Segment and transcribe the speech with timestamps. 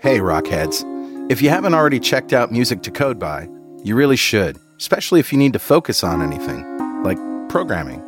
[0.00, 0.84] Hey, Rockheads.
[1.28, 3.48] If you haven't already checked out Music to Code By,
[3.82, 7.18] you really should, especially if you need to focus on anything, like
[7.48, 8.00] programming.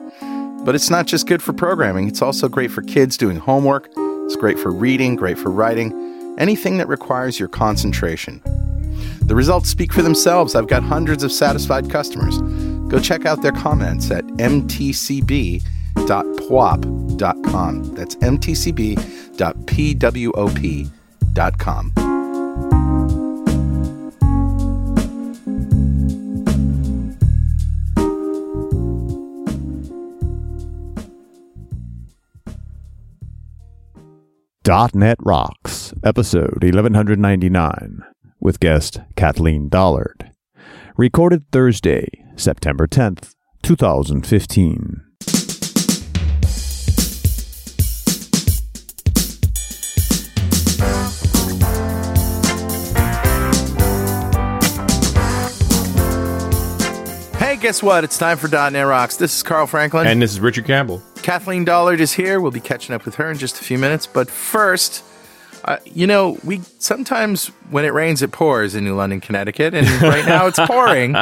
[0.64, 4.36] But it's not just good for programming, it's also great for kids doing homework, it's
[4.36, 8.40] great for reading, great for writing, anything that requires your concentration.
[9.22, 10.54] The results speak for themselves.
[10.54, 12.38] I've got hundreds of satisfied customers.
[12.88, 15.64] Go check out their comments at mtcb.pwop.com.
[17.96, 19.00] That's mtcb.pwop.com.
[34.94, 38.02] .NET Rocks, episode 1199,
[38.40, 40.30] with guest Kathleen Dollard.
[40.96, 45.09] Recorded Thursday, September 10th, 2015.
[57.60, 58.04] Guess what?
[58.04, 59.16] It's time for .NET Rocks.
[59.16, 60.06] This is Carl Franklin.
[60.06, 61.02] And this is Richard Campbell.
[61.16, 62.40] Kathleen Dollard is here.
[62.40, 64.06] We'll be catching up with her in just a few minutes.
[64.06, 65.04] But first,
[65.64, 69.86] uh, you know, we sometimes when it rains, it pours in New London, Connecticut, and
[70.02, 71.16] right now it's pouring.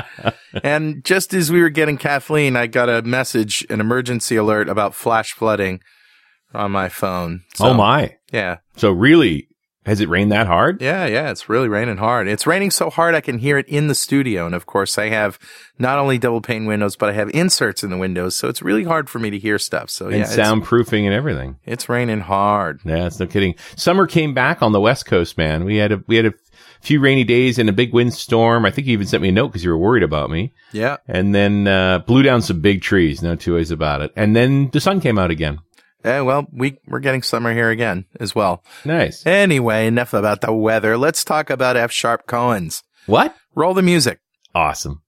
[0.63, 4.95] And just as we were getting Kathleen, I got a message, an emergency alert about
[4.95, 5.81] flash flooding
[6.55, 7.43] on my phone.
[7.55, 8.17] So, oh my.
[8.33, 9.48] Yeah, So really,
[9.89, 10.81] has it rained that hard?
[10.81, 11.31] yeah, yeah.
[11.31, 12.29] It's really raining hard.
[12.29, 15.09] It's raining so hard I can hear it in the studio, and of course, I
[15.09, 15.39] have
[15.79, 18.85] not only double pane windows, but I have inserts in the windows, so it's really
[18.85, 19.91] hard for me to hear stuff.
[19.91, 21.57] So And yeah, soundproofing and everything.
[21.65, 22.81] it's raining hard.
[22.85, 23.55] Yeah, it's no kidding.
[23.77, 25.65] Summer came back on the West Coast, man.
[25.65, 26.35] We had a, we had a
[26.81, 28.65] few rainy days and a big windstorm.
[28.65, 30.53] I think you even sent me a note because you were worried about me.
[30.73, 30.99] Yeah.
[31.09, 33.21] And then, uh, blew down some big trees.
[33.23, 34.13] No two ways about it.
[34.17, 35.59] And then the sun came out again.
[36.05, 38.63] Yeah, well, we we're getting summer here again as well.
[38.85, 39.27] Nice.
[39.27, 40.97] Anyway, enough about the weather.
[40.97, 42.83] Let's talk about F sharp koans.
[43.07, 43.35] What?
[43.55, 44.21] Roll the music.
[44.55, 45.03] Awesome.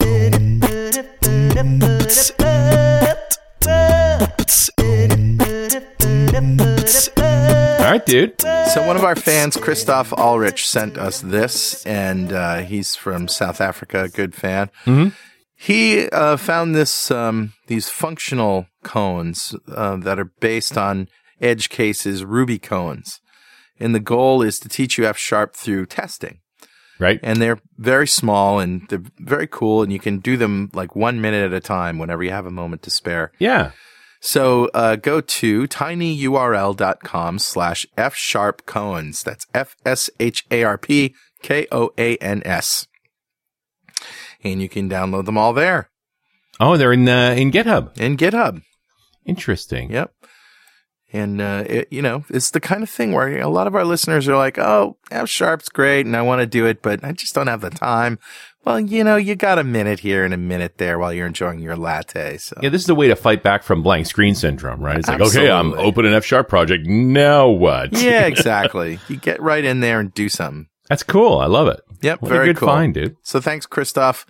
[6.50, 8.41] All right, dude.
[8.41, 13.60] So one of our fans, Christoph Ulrich, sent us this, and uh, he's from South
[13.60, 14.70] Africa, a good fan.
[14.84, 15.12] Mhm.
[15.56, 21.08] He uh, found this um, these functional koans uh, that are based on
[21.41, 23.20] EdgeCase's Ruby koans,
[23.78, 26.38] and the goal is to teach you F sharp through testing.
[26.98, 27.19] Right.
[27.22, 31.19] and they're very small and they're very cool and you can do them like one
[31.22, 33.70] minute at a time whenever you have a moment to spare Yeah.
[34.20, 42.86] so uh, go to tinyurl.com slash f sharp koans that's f-s-h-a-r-p k-o-a-n-s
[44.44, 45.88] and you can download them all there
[46.62, 47.98] Oh, they're in, uh, in GitHub.
[47.98, 48.60] in github
[49.26, 49.91] Interesting.
[49.92, 50.12] Yep.
[51.12, 53.84] And, uh, it, you know, it's the kind of thing where a lot of our
[53.84, 57.10] listeners are like, oh, F sharp's great and I want to do it, but I
[57.12, 58.20] just don't have the time.
[58.64, 61.60] Well, you know, you got a minute here and a minute there while you're enjoying
[61.60, 62.36] your latte.
[62.36, 64.98] So, Yeah, this is a way to fight back from blank screen syndrome, right?
[64.98, 66.87] It's like, okay, I'm open an F sharp project.
[66.87, 67.92] Now what?
[67.98, 69.00] yeah, exactly.
[69.08, 70.69] you get right in there and do something.
[70.88, 71.38] That's cool.
[71.38, 71.81] I love it.
[72.02, 72.22] Yep.
[72.22, 72.69] What very good cool.
[72.69, 73.16] find, dude.
[73.22, 74.26] So thanks, Christoph.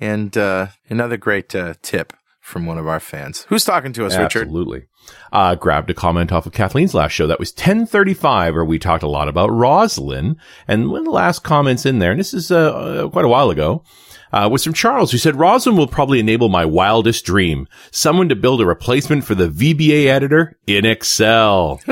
[0.00, 2.12] And, uh, another great, uh, tip
[2.48, 3.44] from one of our fans.
[3.48, 4.42] Who's talking to us, Richard?
[4.42, 4.86] Absolutely.
[5.32, 7.26] Uh, grabbed a comment off of Kathleen's last show.
[7.26, 10.36] That was 1035, where we talked a lot about Roslyn.
[10.66, 13.28] And one of the last comments in there, and this is, uh, uh quite a
[13.28, 13.84] while ago,
[14.32, 17.66] uh, was from Charles, who said, Roslyn will probably enable my wildest dream.
[17.90, 21.78] Someone to build a replacement for the VBA editor in Excel.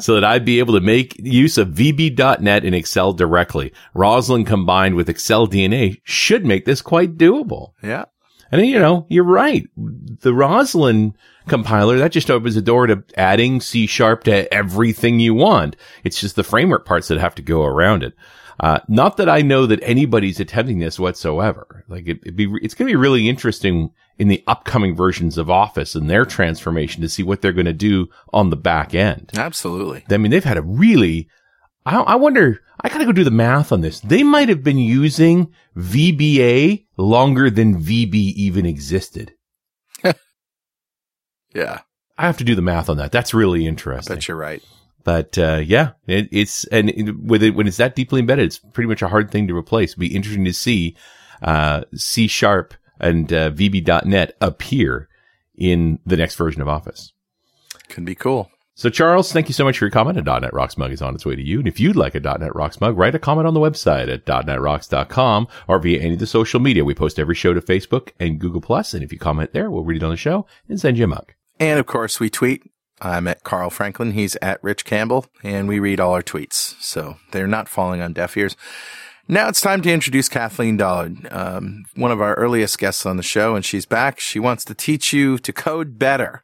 [0.00, 3.72] so that I'd be able to make use of VB.net in Excel directly.
[3.94, 7.72] Roslyn combined with Excel DNA should make this quite doable.
[7.82, 8.06] Yeah.
[8.52, 9.68] And you know, you're right.
[9.76, 11.14] The Roslyn
[11.48, 15.76] compiler, that just opens the door to adding C sharp to everything you want.
[16.04, 18.14] It's just the framework parts that have to go around it.
[18.58, 21.84] Uh, not that I know that anybody's attempting this whatsoever.
[21.88, 25.48] Like it, it'd be, it's going to be really interesting in the upcoming versions of
[25.48, 29.30] Office and their transformation to see what they're going to do on the back end.
[29.34, 30.04] Absolutely.
[30.10, 31.26] I mean, they've had a really,
[31.86, 34.00] I, I wonder, I gotta go do the math on this.
[34.00, 39.34] They might have been using VBA longer than VB even existed.
[41.54, 41.80] Yeah.
[42.16, 43.12] I have to do the math on that.
[43.12, 44.16] That's really interesting.
[44.16, 44.62] Bet you're right.
[45.02, 48.58] But, uh, yeah, it, it's, and it, with it, when it's that deeply embedded, it's
[48.58, 49.90] pretty much a hard thing to replace.
[49.90, 50.96] It'd be interesting to see,
[51.42, 55.08] uh, C sharp and, uh, VB.net appear
[55.54, 57.12] in the next version of Office.
[57.88, 58.50] Can be cool.
[58.74, 60.16] So, Charles, thank you so much for your comment.
[60.16, 61.58] A .NET Rocks mug is on its way to you.
[61.58, 64.24] And if you'd like a .NET Rocks mug, write a comment on the website at
[64.24, 66.84] .NETRocks.com or via any of the social media.
[66.84, 69.84] We post every show to Facebook and Google Plus, And if you comment there, we'll
[69.84, 71.32] read it on the show and send you a mug.
[71.58, 72.62] And of course, we tweet
[73.00, 74.12] I'm at Carl Franklin.
[74.12, 76.80] He's at Rich Campbell, and we read all our tweets.
[76.80, 78.56] So they're not falling on deaf ears.
[79.26, 83.22] Now it's time to introduce Kathleen Dollard, um, one of our earliest guests on the
[83.22, 84.18] show, and she's back.
[84.18, 86.42] She wants to teach you to code better.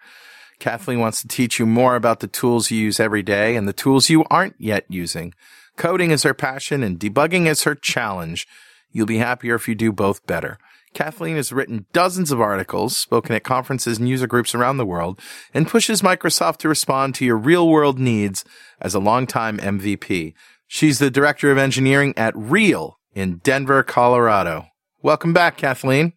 [0.59, 3.73] Kathleen wants to teach you more about the tools you use every day and the
[3.73, 5.35] tools you aren't yet using.
[5.77, 8.47] Coding is her passion and debugging is her challenge.
[8.91, 10.59] You'll be happier if you do both better.
[10.95, 15.21] Kathleen has written dozens of articles, spoken at conferences and user groups around the world,
[15.53, 18.47] and pushes Microsoft to respond to your real world needs
[18.81, 20.33] as a longtime MVP.
[20.67, 24.69] She's the director of engineering at Real in Denver, Colorado.
[25.03, 26.15] Welcome back, Kathleen.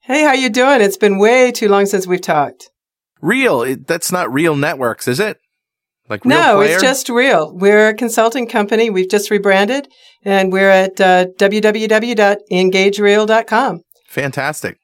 [0.00, 0.80] Hey, how you doing?
[0.80, 2.70] It's been way too long since we've talked.
[3.20, 5.38] Real, it, that's not Real Networks, is it?
[6.08, 6.74] Like no, player?
[6.74, 7.56] it's just real.
[7.56, 8.90] We're a consulting company.
[8.90, 9.88] We've just rebranded
[10.24, 13.80] and we're at uh, www.engagereal.com.
[14.08, 14.78] Fantastic.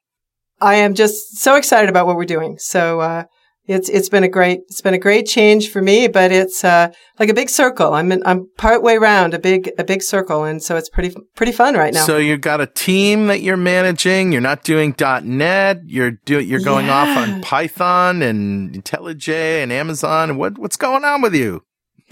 [0.61, 2.57] I am just so excited about what we're doing.
[2.59, 3.25] So, uh,
[3.67, 6.93] it's it's been a great it's been a great change for me, but it's uh,
[7.19, 7.95] like a big circle.
[7.95, 11.15] I'm in, I'm part way around a big a big circle, and so it's pretty
[11.37, 12.05] pretty fun right now.
[12.05, 14.33] So you've got a team that you're managing.
[14.33, 15.81] You're not doing .NET.
[15.87, 16.97] You're doing you're going yeah.
[16.97, 20.37] off on Python and IntelliJ and Amazon.
[20.37, 21.63] What what's going on with you?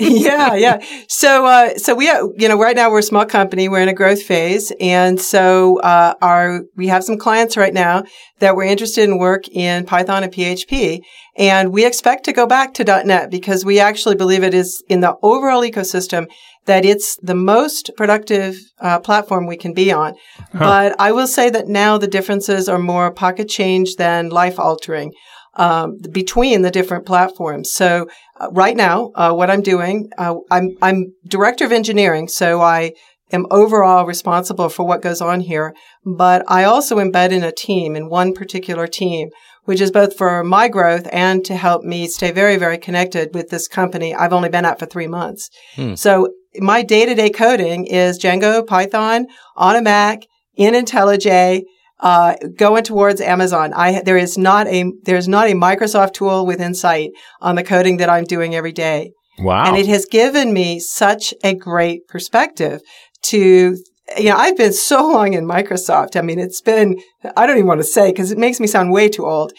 [0.01, 0.85] Yeah, yeah.
[1.09, 3.69] So, uh, so we, are, you know, right now we're a small company.
[3.69, 4.73] We're in a growth phase.
[4.81, 8.05] And so, uh, our, we have some clients right now
[8.39, 11.01] that we're interested in work in Python and PHP.
[11.37, 15.01] And we expect to go back to .NET because we actually believe it is in
[15.01, 16.27] the overall ecosystem
[16.67, 20.15] that it's the most productive uh, platform we can be on.
[20.53, 20.59] Huh.
[20.59, 25.13] But I will say that now the differences are more pocket change than life altering
[25.55, 27.73] um, between the different platforms.
[27.73, 28.09] So
[28.41, 32.93] uh, right now, uh, what I'm doing, uh, I'm I'm director of engineering, so I
[33.33, 35.75] am overall responsible for what goes on here.
[36.05, 39.31] But I also embed in a team, in one particular team,
[39.65, 43.51] which is both for my growth and to help me stay very, very connected with
[43.51, 44.15] this company.
[44.15, 45.95] I've only been at for three months, hmm.
[45.95, 49.27] so my day to day coding is Django, Python
[49.57, 50.23] on a Mac
[50.57, 51.63] in IntelliJ
[52.01, 53.73] uh, going towards Amazon.
[53.75, 57.11] I, there is not a, there's not a Microsoft tool within sight
[57.41, 59.13] on the coding that I'm doing every day.
[59.39, 59.65] Wow.
[59.67, 62.81] And it has given me such a great perspective
[63.23, 63.77] to,
[64.19, 66.17] you know, I've been so long in Microsoft.
[66.17, 67.01] I mean, it's been,
[67.37, 69.53] I don't even want to say because it makes me sound way too old,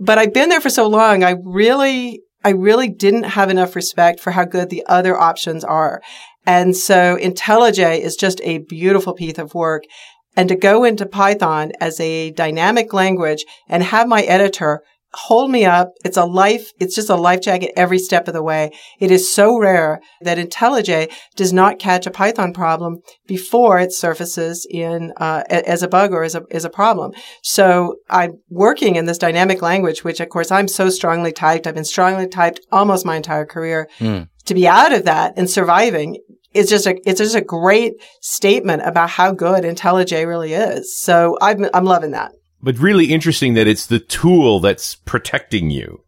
[0.00, 1.22] but I've been there for so long.
[1.22, 6.00] I really, I really didn't have enough respect for how good the other options are.
[6.46, 9.84] And so IntelliJ is just a beautiful piece of work
[10.36, 14.82] and to go into Python as a dynamic language and have my editor
[15.14, 15.92] hold me up.
[16.04, 18.70] It's a life, it's just a life jacket every step of the way.
[18.98, 24.66] It is so rare that IntelliJ does not catch a Python problem before it surfaces
[24.70, 27.12] in, uh, as a bug or as a, as a problem.
[27.42, 31.66] So I'm working in this dynamic language, which of course I'm so strongly typed.
[31.66, 33.88] I've been strongly typed almost my entire career.
[33.98, 34.28] Mm.
[34.46, 36.16] To be out of that and surviving
[36.54, 40.96] it's just a it's just a great statement about how good IntelliJ really is.
[40.96, 42.32] So I'm I'm loving that.
[42.62, 46.04] But really interesting that it's the tool that's protecting you.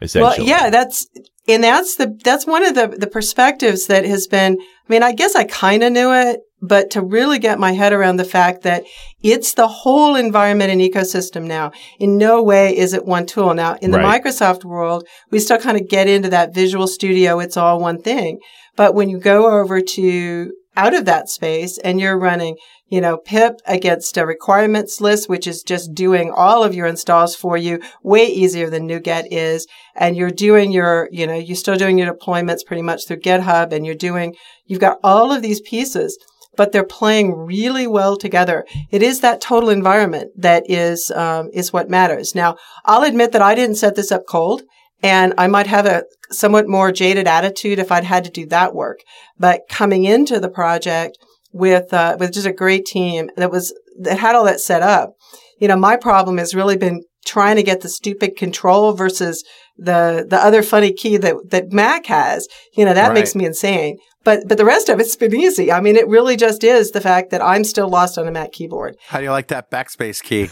[0.00, 0.46] Essentially.
[0.46, 1.06] Well, yeah, that's
[1.48, 4.58] and that's the that's one of the the perspectives that has been.
[4.60, 7.92] I mean, I guess I kind of knew it, but to really get my head
[7.92, 8.84] around the fact that
[9.22, 11.72] it's the whole environment and ecosystem now.
[11.98, 13.54] In no way is it one tool.
[13.54, 14.22] Now, in the right.
[14.22, 17.38] Microsoft world, we still kind of get into that Visual Studio.
[17.40, 18.38] It's all one thing.
[18.76, 22.56] But when you go over to out of that space and you're running,
[22.88, 27.34] you know, pip against a requirements list, which is just doing all of your installs
[27.34, 29.66] for you way easier than NuGet is.
[29.96, 33.72] And you're doing your, you know, you're still doing your deployments pretty much through GitHub
[33.72, 36.16] and you're doing, you've got all of these pieces,
[36.56, 38.64] but they're playing really well together.
[38.90, 42.34] It is that total environment that is, um, is what matters.
[42.34, 44.62] Now, I'll admit that I didn't set this up cold.
[45.02, 48.74] And I might have a somewhat more jaded attitude if I'd had to do that
[48.74, 49.00] work.
[49.38, 51.18] But coming into the project
[51.52, 55.14] with, uh, with just a great team that was, that had all that set up,
[55.58, 59.44] you know, my problem has really been trying to get the stupid control versus
[59.76, 62.48] the, the other funny key that, that Mac has.
[62.76, 63.14] You know, that right.
[63.14, 63.98] makes me insane.
[64.26, 65.70] But, but the rest of it's been easy.
[65.70, 68.50] I mean, it really just is the fact that I'm still lost on a Mac
[68.50, 68.96] keyboard.
[69.06, 70.50] How do you like that backspace key?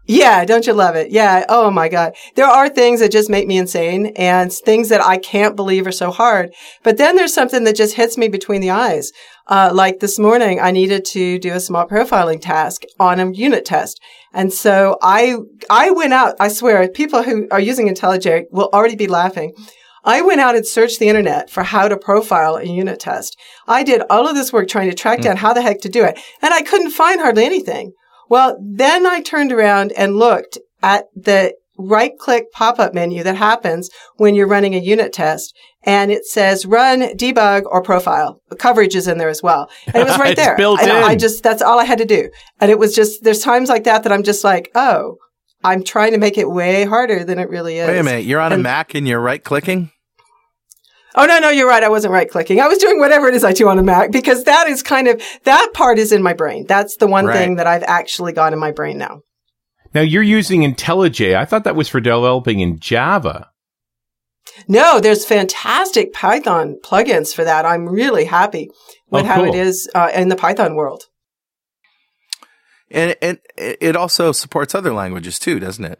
[0.06, 0.46] yeah.
[0.46, 1.10] Don't you love it?
[1.10, 1.44] Yeah.
[1.50, 2.16] Oh my God.
[2.34, 5.92] There are things that just make me insane and things that I can't believe are
[5.92, 6.54] so hard.
[6.82, 9.12] But then there's something that just hits me between the eyes.
[9.48, 13.66] Uh, like this morning, I needed to do a small profiling task on a unit
[13.66, 14.00] test.
[14.32, 15.36] And so I,
[15.68, 19.52] I went out, I swear, people who are using IntelliJ will already be laughing.
[20.04, 23.38] I went out and searched the internet for how to profile a unit test.
[23.66, 25.24] I did all of this work trying to track hmm.
[25.24, 27.92] down how the heck to do it, and I couldn't find hardly anything.
[28.28, 33.36] Well, then I turned around and looked at the right click pop up menu that
[33.36, 35.54] happens when you're running a unit test.
[35.82, 38.40] And it says run, debug, or profile.
[38.58, 39.68] Coverage is in there as well.
[39.86, 40.56] And it was right there.
[40.56, 41.18] built and I in.
[41.18, 42.30] just, that's all I had to do.
[42.60, 45.16] And it was just, there's times like that that I'm just like, oh,
[45.64, 47.88] I'm trying to make it way harder than it really is.
[47.88, 48.24] Wait a minute.
[48.24, 49.90] You're on a Mac and you're right clicking?
[51.16, 51.82] Oh no, no, you're right.
[51.82, 52.60] I wasn't right clicking.
[52.60, 55.08] I was doing whatever it is I do on a Mac because that is kind
[55.08, 56.66] of that part is in my brain.
[56.68, 57.36] That's the one Right.
[57.36, 59.20] thing that I've actually got in my brain now.
[59.94, 61.36] Now you're using IntelliJ.
[61.36, 63.48] I thought that was for developing in Java.
[64.68, 67.64] No, there's fantastic Python plugins for that.
[67.64, 68.70] I'm really happy
[69.10, 71.04] with Oh, how it is uh, in the Python world.
[72.94, 73.42] And it,
[73.80, 75.98] it also supports other languages too, doesn't it?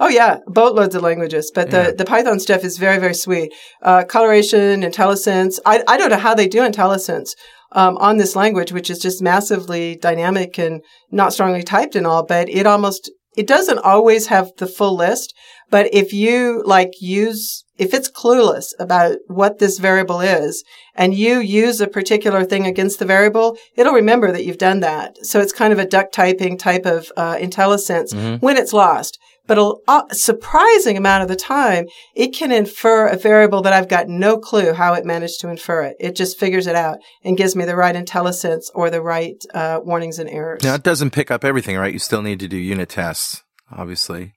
[0.00, 1.90] Oh yeah, boatloads of languages, but Yeah.
[1.90, 3.52] the, the Python stuff is very very sweet.
[3.82, 5.58] Uh, coloration, IntelliSense.
[5.64, 7.30] I I don't know how they do IntelliSense
[7.72, 12.24] um, on this language, which is just massively dynamic and not strongly typed and all.
[12.24, 15.34] But it almost it doesn't always have the full list.
[15.70, 21.40] But if you like use if it's clueless about what this variable is and you
[21.40, 25.18] use a particular thing against the variable, it'll remember that you've done that.
[25.26, 28.40] So it's kind of a duck typing type of uh, IntelliSense Mhm.
[28.40, 29.18] when it's lost.
[29.46, 33.88] But a, a surprising amount of the time, it can infer a variable that I've
[33.88, 35.96] got no clue how it managed to infer it.
[36.00, 39.80] It just figures it out and gives me the right IntelliSense or the right uh,
[39.84, 40.62] warnings and errors.
[40.64, 41.92] Now, it doesn't pick up everything, right?
[41.92, 44.32] You still need to do unit tests, obviously.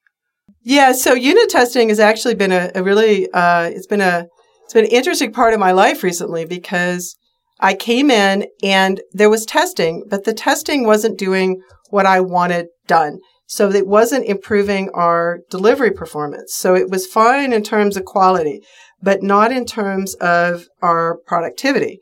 [0.63, 4.27] Yeah, so unit testing has actually been a, a really uh, it's been a
[4.63, 7.15] it's been an interesting part of my life recently because
[7.59, 12.67] I came in and there was testing, but the testing wasn't doing what I wanted
[12.87, 13.19] done.
[13.47, 16.53] So it wasn't improving our delivery performance.
[16.53, 18.61] So it was fine in terms of quality,
[19.01, 21.99] but not in terms of our productivity.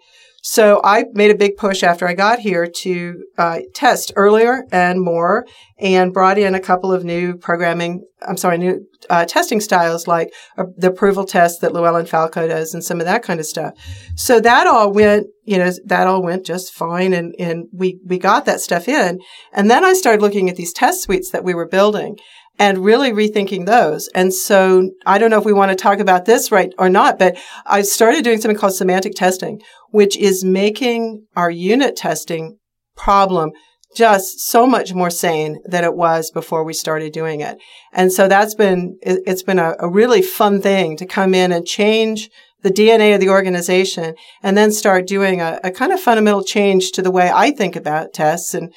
[0.49, 5.01] So I made a big push after I got here to uh, test earlier and
[5.01, 5.45] more
[5.77, 10.33] and brought in a couple of new programming, I'm sorry, new uh, testing styles like
[10.57, 13.73] uh, the approval test that Llewellyn Falco does and some of that kind of stuff.
[14.15, 18.17] So that all went, you know, that all went just fine and, and we, we
[18.17, 19.19] got that stuff in.
[19.51, 22.17] And then I started looking at these test suites that we were building
[22.59, 24.07] and really rethinking those.
[24.15, 27.19] And so I don't know if we want to talk about this right or not,
[27.19, 29.61] but I started doing something called semantic testing,
[29.91, 32.57] which is making our unit testing
[32.95, 33.51] problem
[33.95, 37.57] just so much more sane than it was before we started doing it.
[37.93, 41.51] And so that's been, it- it's been a, a really fun thing to come in
[41.51, 42.29] and change
[42.63, 46.91] the DNA of the organization and then start doing a, a kind of fundamental change
[46.91, 48.53] to the way I think about tests.
[48.53, 48.73] And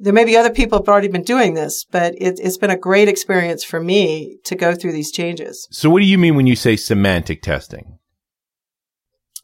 [0.00, 2.76] there may be other people who've already been doing this, but it, it's been a
[2.76, 5.68] great experience for me to go through these changes.
[5.70, 7.98] So what do you mean when you say semantic testing?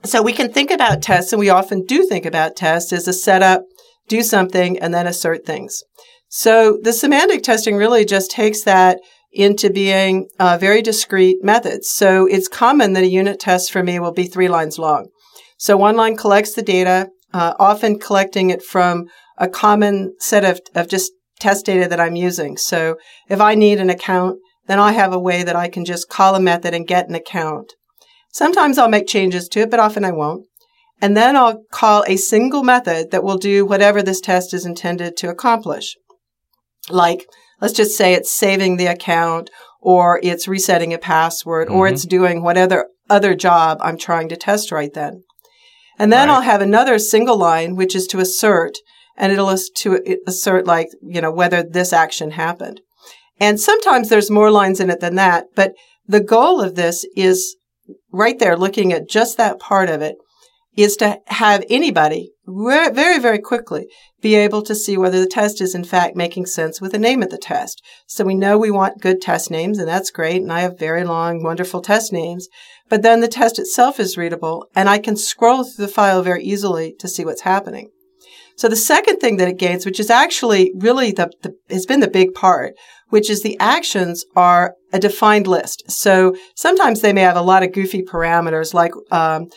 [0.03, 3.13] So we can think about tests, and we often do think about tests as a
[3.13, 3.65] setup,
[4.09, 5.83] do something, and then assert things.
[6.29, 8.99] So the semantic testing really just takes that
[9.33, 11.91] into being uh, very discrete methods.
[11.91, 15.09] So it's common that a unit test for me will be three lines long.
[15.59, 19.07] So one line collects the data, uh, often collecting it from
[19.39, 22.57] a common set of, of just test data that I'm using.
[22.57, 22.97] So
[23.29, 26.35] if I need an account, then I have a way that I can just call
[26.35, 27.73] a method and get an account.
[28.33, 30.47] Sometimes I'll make changes to it, but often I won't.
[31.01, 35.17] And then I'll call a single method that will do whatever this test is intended
[35.19, 35.95] to accomplish.
[36.89, 37.27] Like,
[37.61, 39.51] let's just say it's saving the account
[39.81, 41.93] or it's resetting a password or Mhm.
[41.93, 45.23] it's doing whatever other job I'm trying to test right then.
[45.99, 46.35] And then Right.
[46.35, 48.79] I'll have another single line, which is to assert,
[49.17, 52.81] and it'll to assert like, you know, whether this action happened.
[53.39, 55.73] And sometimes there's more lines in it than that, but
[56.07, 57.57] the goal of this is
[58.13, 60.17] right there looking at just that part of it
[60.77, 63.89] is to have anybody very, very quickly
[64.21, 67.23] be able to see whether the test is in fact making sense with the name
[67.23, 67.83] of the test.
[68.07, 70.43] So we know we want good test names and that's great.
[70.43, 72.49] And I have very long, wonderful test names,
[72.89, 76.45] but then the test itself is readable and I can scroll through the file very
[76.45, 77.91] easily to see what's happening.
[78.57, 82.01] So the second thing that it gains, which is actually really the, the has been
[82.01, 82.75] the big part,
[83.11, 85.91] which is the actions are a defined list.
[85.91, 89.49] So sometimes they may have a lot of goofy parameters like, um,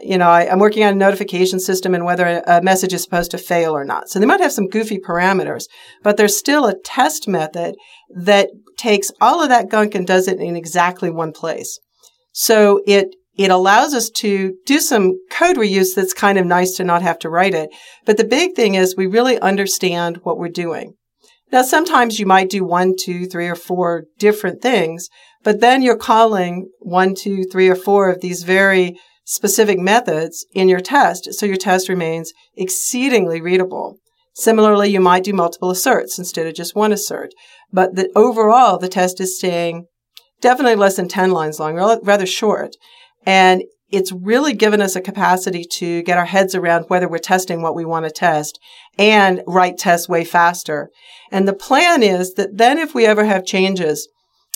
[0.00, 3.02] you know, I, I'm working on a notification system and whether a, a message is
[3.02, 4.08] supposed to fail or not.
[4.08, 5.64] So they might have some goofy parameters,
[6.02, 7.74] but there's still a test method
[8.14, 11.78] that takes all of that gunk and does it in exactly one place.
[12.32, 16.84] So it it allows us to do some code reuse that's kind of nice to
[16.84, 17.70] not have to write it.
[18.04, 20.94] But the big thing is we really understand what we're doing.
[21.52, 25.08] Now, sometimes you might do one, two, three, or four different things,
[25.42, 30.68] but then you're calling one, two, three, or four of these very specific methods in
[30.68, 31.32] your test.
[31.34, 33.98] So your test remains exceedingly readable.
[34.34, 37.30] Similarly, you might do multiple asserts instead of just one assert.
[37.72, 39.86] But the, overall, the test is staying
[40.40, 42.74] definitely less than 10 lines long, rather short.
[43.26, 47.62] And it's really given us a capacity to get our heads around whether we're testing
[47.62, 48.58] what we want to test
[48.98, 50.90] and write tests way faster.
[51.30, 54.08] And the plan is that then if we ever have changes,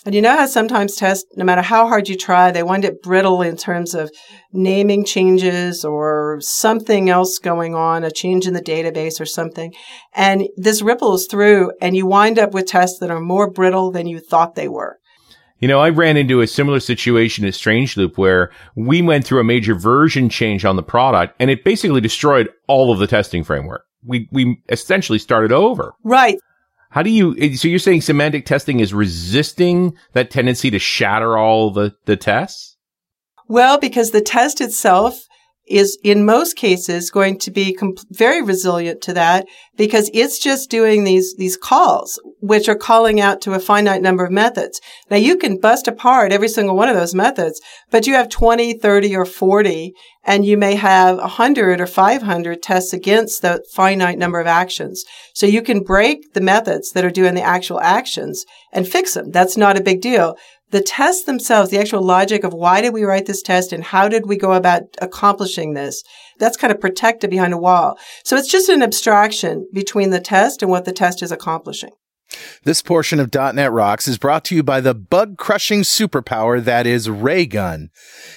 [0.07, 3.03] and you know how sometimes tests, no matter how hard you try, they wind up
[3.03, 4.11] brittle in terms of
[4.53, 9.75] naming changes or something else going on, a change in the database or something.
[10.15, 14.07] And this ripples through and you wind up with tests that are more brittle than
[14.07, 14.99] you thought they were.
[15.61, 19.45] You know, I ran into a similar situation at Strangeloop where we went through a
[19.45, 23.85] major version change on the product and it basically destroyed all of the testing framework.
[24.05, 25.95] We, we essentially started over.
[26.05, 26.39] Right.
[26.91, 31.71] How do you, so you're saying semantic testing is resisting that tendency to shatter all
[31.71, 32.77] the, the tests?
[33.49, 35.28] Well, because the test itself
[35.71, 39.47] is in most cases going to be comp- very resilient to that
[39.77, 44.25] because it's just doing these, these calls, which are calling out to a finite number
[44.25, 44.81] of methods.
[45.11, 47.61] Now you can bust apart every single one of those methods,
[47.91, 49.93] but you have 20, 30, or 40,
[50.25, 55.05] and you may have 100 or 500 tests against the finite number of actions.
[55.35, 59.31] So you can break the methods that are doing the actual actions and fix them.
[59.31, 60.37] That's not a big deal
[60.71, 64.09] the tests themselves, the actual logic of why did we write this test and how
[64.09, 66.03] did we go about accomplishing this,
[66.39, 67.99] that's kind of protected behind a wall.
[68.25, 71.93] So it's just an abstraction between the test and what the test is accomplishing.
[72.65, 77.09] This portion of .NET Rocks is brought to you by the bug-crushing superpower that is
[77.09, 77.91] Raygun.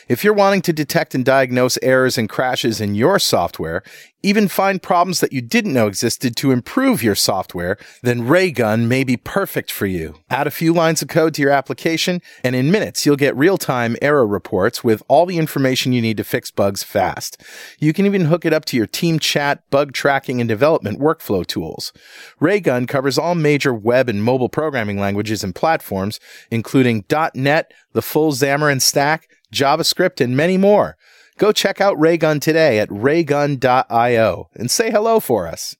[0.07, 3.83] If you're wanting to detect and diagnose errors and crashes in your software,
[4.23, 9.03] even find problems that you didn't know existed to improve your software, then Raygun may
[9.03, 10.19] be perfect for you.
[10.29, 13.95] Add a few lines of code to your application, and in minutes you'll get real-time
[13.99, 17.41] error reports with all the information you need to fix bugs fast.
[17.79, 21.45] You can even hook it up to your team chat, bug tracking, and development workflow
[21.45, 21.91] tools.
[22.39, 26.19] Raygun covers all major web and mobile programming languages and platforms,
[26.49, 30.97] including .NET, the full Xamarin stack, JavaScript, and many more.
[31.37, 35.75] Go check out Raygun today at raygun.io and say hello for us.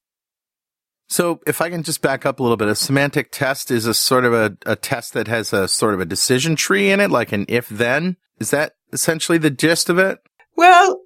[1.07, 3.93] So if I can just back up a little bit, a semantic test is a
[3.93, 7.11] sort of a, a test that has a sort of a decision tree in it,
[7.11, 8.15] like an if then.
[8.39, 10.19] Is that essentially the gist of it?
[10.55, 11.01] Well,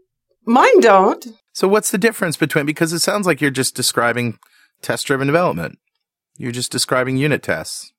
[0.45, 1.25] mine don't.
[1.53, 4.38] So what's the difference between, because it sounds like you're just describing
[4.81, 5.79] test driven development.
[6.38, 7.91] You're just describing unit tests.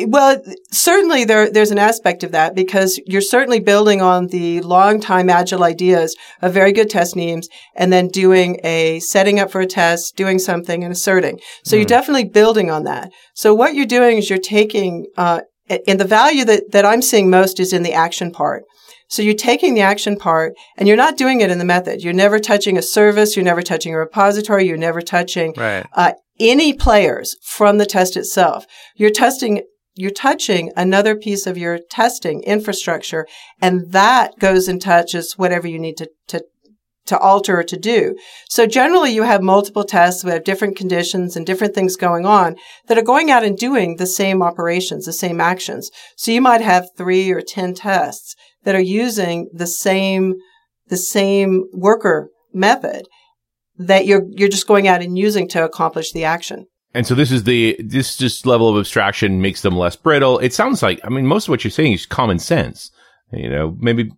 [0.00, 5.00] Well, certainly there, there's an aspect of that because you're certainly building on the long
[5.00, 9.60] time agile ideas of very good test names and then doing a setting up for
[9.60, 11.40] a test, doing something and asserting.
[11.64, 11.80] So mm.
[11.80, 11.88] you're hmm.
[11.88, 13.10] definitely building on that.
[13.34, 17.28] So what you're doing is you're taking, uh, and the value that, that I'm seeing
[17.28, 18.62] most is in the action part.
[19.08, 22.02] So you're taking the action part and you're not doing it in the method.
[22.02, 23.36] You're never touching a service.
[23.36, 24.66] You're never touching a repository.
[24.66, 25.86] You're never touching right.
[25.94, 28.66] uh, any players from the test itself.
[28.94, 29.62] You're testing
[29.98, 33.26] you're touching another piece of your testing infrastructure
[33.60, 36.44] and that goes and touches whatever you need to, to,
[37.06, 38.16] to alter or to do.
[38.48, 42.54] So generally you have multiple tests, we have different conditions and different things going on
[42.86, 45.90] that are going out and doing the same operations, the same actions.
[46.14, 48.36] So you might have three or 10 tests
[48.68, 50.34] that are using the same,
[50.88, 53.08] the same worker method
[53.78, 56.66] that you're, you're just going out and using to accomplish the action.
[56.92, 60.38] And so this is the, this just level of abstraction makes them less brittle.
[60.40, 62.90] It sounds like, I mean, most of what you're saying is common sense.
[63.32, 64.10] You know, maybe.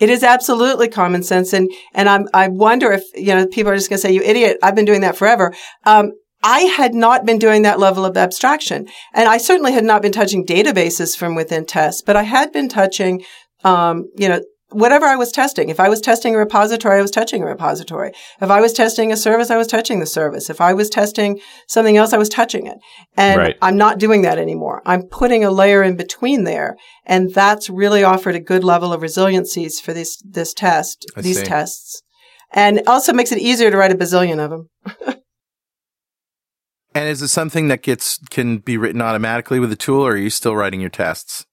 [0.00, 1.52] It is absolutely common sense.
[1.52, 4.22] And, and I'm, I wonder if, you know, people are just going to say, you
[4.22, 4.58] idiot.
[4.60, 5.54] I've been doing that forever.
[5.84, 8.88] Um, I had not been doing that level of abstraction.
[9.14, 12.68] And I certainly had not been touching databases from within tests, but I had been
[12.68, 13.24] touching,
[13.64, 15.68] um, you know, whatever I was testing.
[15.68, 18.12] If I was testing a repository, I was touching a repository.
[18.40, 20.50] If I was testing a service, I was touching the service.
[20.50, 22.78] If I was testing something else, I was touching it.
[23.16, 23.56] And right.
[23.62, 24.82] I'm not doing that anymore.
[24.86, 26.76] I'm putting a layer in between there.
[27.04, 31.40] And that's really offered a good level of resiliencies for this, this test, I these
[31.40, 31.46] see.
[31.46, 32.02] tests.
[32.54, 35.16] And also makes it easier to write a bazillion of them.
[36.94, 40.16] and is it something that gets, can be written automatically with the tool or are
[40.16, 41.46] you still writing your tests?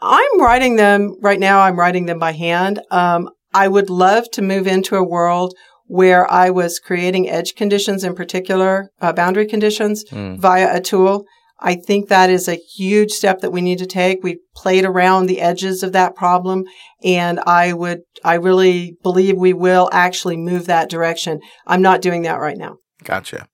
[0.00, 1.60] I'm writing them right now.
[1.60, 2.80] I'm writing them by hand.
[2.90, 5.54] Um, I would love to move into a world
[5.86, 10.38] where I was creating edge conditions in particular, uh, boundary conditions mm.
[10.38, 11.24] via a tool.
[11.58, 14.22] I think that is a huge step that we need to take.
[14.22, 16.64] We played around the edges of that problem
[17.02, 21.40] and I would, I really believe we will actually move that direction.
[21.66, 22.76] I'm not doing that right now.
[23.04, 23.48] Gotcha.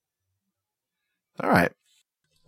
[1.42, 1.72] All right.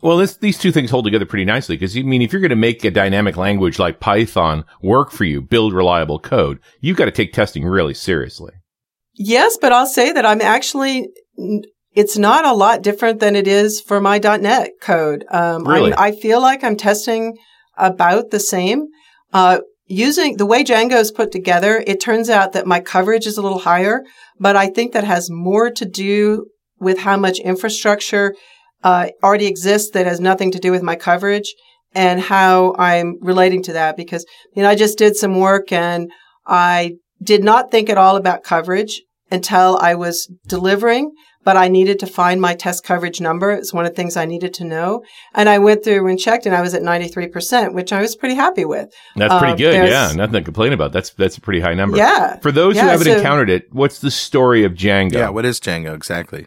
[0.03, 2.51] Well, this, these two things hold together pretty nicely because, I mean, if you're going
[2.51, 7.07] to make a dynamic language like Python work for you, build reliable code, you've got
[7.07, 8.53] to take testing really seriously.
[9.15, 11.09] Yes, but I'll say that I'm actually
[11.95, 15.25] it's not a lot different than it is for my .NET code.
[15.31, 15.93] Um, Really?
[15.93, 17.37] I, I feel like I'm testing
[17.79, 18.87] about the same.
[19.33, 23.39] Uh, using the way Django is put together, it turns out that my coverage is
[23.39, 24.03] a little higher,
[24.39, 26.47] but I think that has more to do
[26.81, 28.35] with how much infrastructure
[28.85, 31.53] uh, already exists that has nothing to do with my coverage
[31.95, 36.11] and how I'm relating to that because, you know, I just did some work and
[36.47, 36.93] I
[37.23, 41.13] did not think at all about coverage until I was delivering,
[41.45, 43.51] but I needed to find my test coverage number.
[43.53, 45.03] It's one of the things I needed to know.
[45.35, 48.35] And I went through and checked and I was at 93%, which I was pretty
[48.35, 48.89] happy with.
[49.17, 49.89] That's Uh, pretty good.
[49.89, 50.93] Yeah, nothing to complain about.
[50.93, 51.97] That's that's a pretty high number.
[51.97, 52.39] Yeah.
[52.41, 55.13] For those who haven't so- encountered it, what's the story of Django?
[55.15, 56.47] Yeah, what is Django exactly?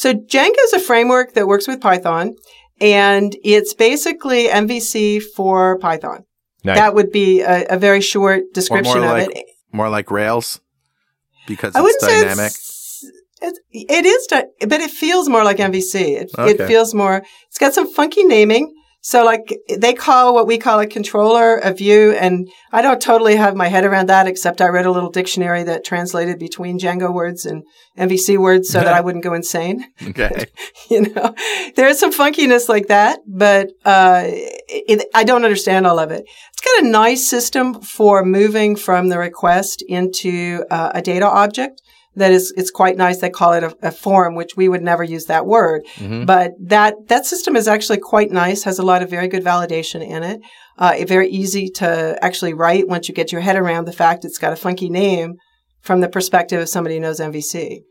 [0.00, 2.34] So Django is a framework that works with Python
[2.80, 6.24] and it's basically MVC for Python.
[6.64, 6.78] Nice.
[6.78, 9.44] That would be a, a very short description of like- it.
[9.72, 10.58] More like Rails
[11.46, 12.46] because I it's wouldn't say dynamic.
[12.46, 13.04] it's,
[13.42, 14.26] it's it is,
[14.66, 15.94] but it feels more like MVC.
[16.22, 16.50] It, Okay.
[16.64, 17.22] it feels more.
[17.48, 18.74] It's got some funky naming.
[19.02, 23.36] So like they call what we call a controller a view, and I don't totally
[23.36, 24.26] have my head around that.
[24.26, 27.62] Except I read a little dictionary that translated between Django words and
[27.98, 29.86] MVC words so that I wouldn't go insane.
[30.02, 30.46] Okay.
[30.90, 31.34] you know,
[31.76, 36.24] there's some funkiness like that, but uh, it, I don't understand all of it.
[36.52, 41.80] It's got a nice system for moving from the request into uh, a data object.
[42.16, 43.18] That is, it's quite nice.
[43.18, 46.26] They call it a, a form, which we would never use that word, Mhm.
[46.26, 48.64] but that that system is actually quite nice.
[48.64, 50.40] Has a lot of very good validation in it.
[50.76, 54.24] Uh, it very easy to actually write once you get your head around the fact
[54.24, 55.34] it's got a funky name
[55.82, 57.82] from the perspective of somebody who knows MVC.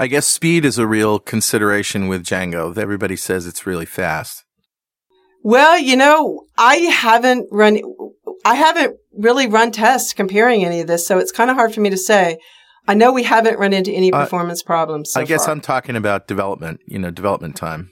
[0.00, 2.76] I guess speed is a real consideration with Django.
[2.76, 4.42] Everybody says it's really fast.
[5.44, 7.78] Well, you know, I haven't run,
[8.44, 11.80] I haven't really run tests comparing any of this, so it's kind of hard for
[11.82, 12.38] me to say.
[12.86, 15.10] I know we haven't run into any Uh, performance problems.
[15.12, 15.52] So I guess far.
[15.54, 17.90] I'm talking about development, you know, development time.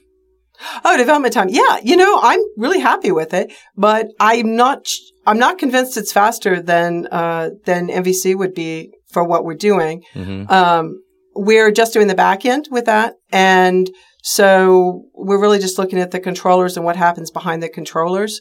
[0.85, 1.49] Oh, development time.
[1.49, 4.87] Yeah, you know, I'm really happy with it, but I'm not.
[5.25, 10.03] I'm not convinced it's faster than uh, than MVC would be for what we're doing.
[10.13, 11.01] hmm Um,
[11.35, 13.89] we're just doing the back end with that, and
[14.21, 18.39] so we're really just looking at the controllers and what happens behind the controllers.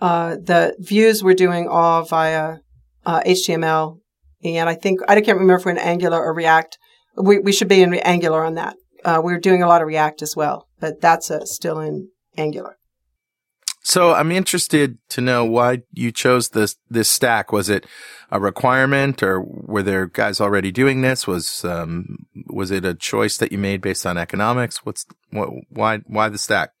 [0.00, 2.56] Uh, the views we're doing all via
[3.04, 3.98] uh, HTML,
[4.42, 6.78] and I think I can't remember if we're in Angular or React.
[7.16, 8.76] We we should be in Angular on that.
[9.04, 12.76] Uh, we're doing a lot of React as well, but that's uh, still in Angular.
[13.82, 17.50] So I'm interested to know why you chose this this stack.
[17.50, 17.86] Was it
[18.30, 21.26] a requirement, or were there guys already doing this?
[21.26, 24.84] Was um, was it a choice that you made based on economics?
[24.84, 26.72] What's what, why why the stack?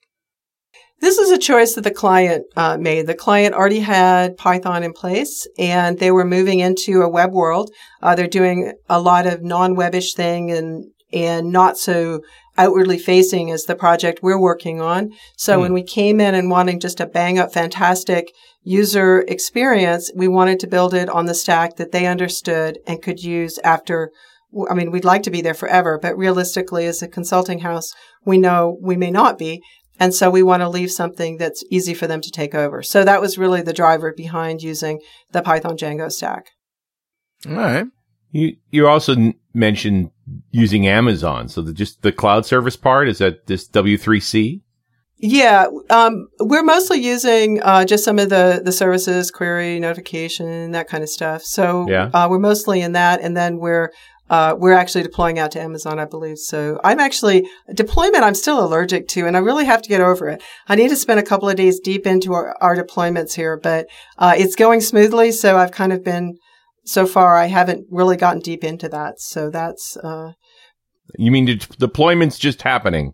[1.00, 3.06] This is a choice that the client uh, made.
[3.06, 7.70] The client already had Python in place, and they were moving into a web world.
[8.02, 12.20] Uh, they're doing a lot of non-webish thing and and not so
[12.56, 15.10] outwardly facing as the project we're working on.
[15.36, 15.62] So Hmm.
[15.62, 18.30] when we came in and wanting just a bang up fantastic
[18.62, 23.24] user experience, we wanted to build it on the stack that they understood and could
[23.24, 24.12] use after.
[24.70, 27.92] I mean, we'd like to be there forever, but realistically, as a consulting house,
[28.24, 29.62] we know we may not be.
[30.00, 32.82] And so we want to leave something that's easy for them to take over.
[32.82, 36.46] So that was really the driver behind using the Python Django stack.
[37.46, 37.86] All right.
[38.32, 40.10] You you also n- mentioned
[40.52, 44.62] using Amazon, so the, just the cloud service part is that this W3C.
[45.22, 50.88] Yeah, um, we're mostly using uh, just some of the the services, query, notification, that
[50.88, 51.42] kind of stuff.
[51.42, 52.10] So Yeah.
[52.14, 53.90] uh, we're mostly in that, and then we're
[54.30, 56.38] uh, we're actually deploying out to Amazon, I believe.
[56.38, 58.24] So I'm actually deployment.
[58.24, 60.42] I'm still allergic to, and I really have to get over it.
[60.68, 63.88] I need to spend a couple of days deep into our, our deployments here, but
[64.16, 65.32] uh, it's going smoothly.
[65.32, 66.38] So I've kind of been
[66.84, 67.36] so far.
[67.36, 69.20] I haven't really gotten deep into that.
[69.20, 70.32] So that's uh,
[71.18, 73.12] You mean de- deployment's just happening?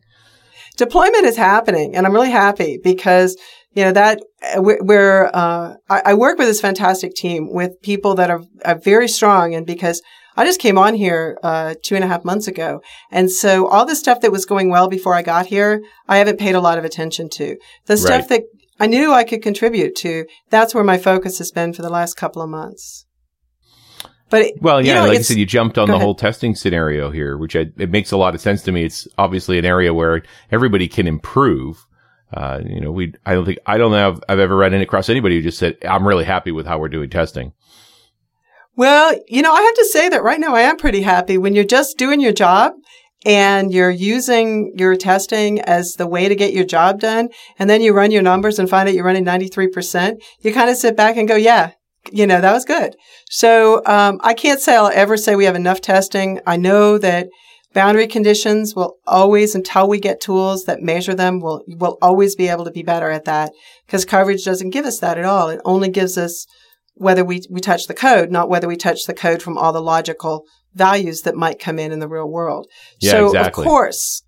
[0.76, 3.36] deployment is happening and I'm really happy because,
[3.72, 7.80] you know, that uh, we're, we're uh, I, I work with this fantastic team with
[7.82, 10.02] people that are, are very strong and because
[10.36, 12.82] I just came on here, uh, two and a half months ago.
[13.10, 16.38] And so all the stuff that was going well before I got here, I haven't
[16.38, 17.56] paid a lot of attention to.
[17.86, 18.42] The stuff that
[18.78, 22.14] I knew I could contribute to, that's where my focus has been for the last
[22.14, 23.06] couple of months.
[24.28, 26.02] But it, Well, you yeah, know, like you said, you jumped on the ahead.
[26.02, 28.84] whole testing scenario here, which I, it makes a lot of sense to me.
[28.84, 31.86] It's obviously an area where everybody can improve.
[32.34, 35.08] Uh, you know, we, I don't think, I don't know if I've ever run across
[35.08, 37.52] anybody who just said, I'm really happy with how we're doing testing.
[38.76, 41.54] Well, you know, I have to say that right now I am pretty happy when
[41.54, 42.74] you're just doing your job
[43.24, 47.30] and you're using your testing as the way to get your job done.
[47.58, 50.20] And then you run your numbers and find out you're running 93%.
[50.40, 51.72] You kind of sit back and go, yeah,
[52.12, 52.96] you know, that was good.
[53.30, 56.40] So, um, I can't say I'll ever say we have enough testing.
[56.46, 57.28] I know that
[57.72, 62.48] boundary conditions will always, until we get tools that measure them, we'll, we'll always be
[62.48, 63.52] able to be better at that
[63.86, 65.48] because coverage doesn't give us that at all.
[65.48, 66.46] It only gives us
[66.96, 69.82] whether we, we touch the code, not whether we touch the code from all the
[69.82, 72.66] logical values that might come in in the real world.
[73.00, 73.62] Yeah, so exactly.
[73.62, 74.22] of course,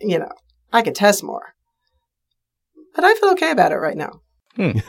[0.00, 0.30] you know,
[0.72, 1.54] I could test more,
[2.94, 4.20] but I feel okay about it right now.
[4.54, 4.78] Hmm.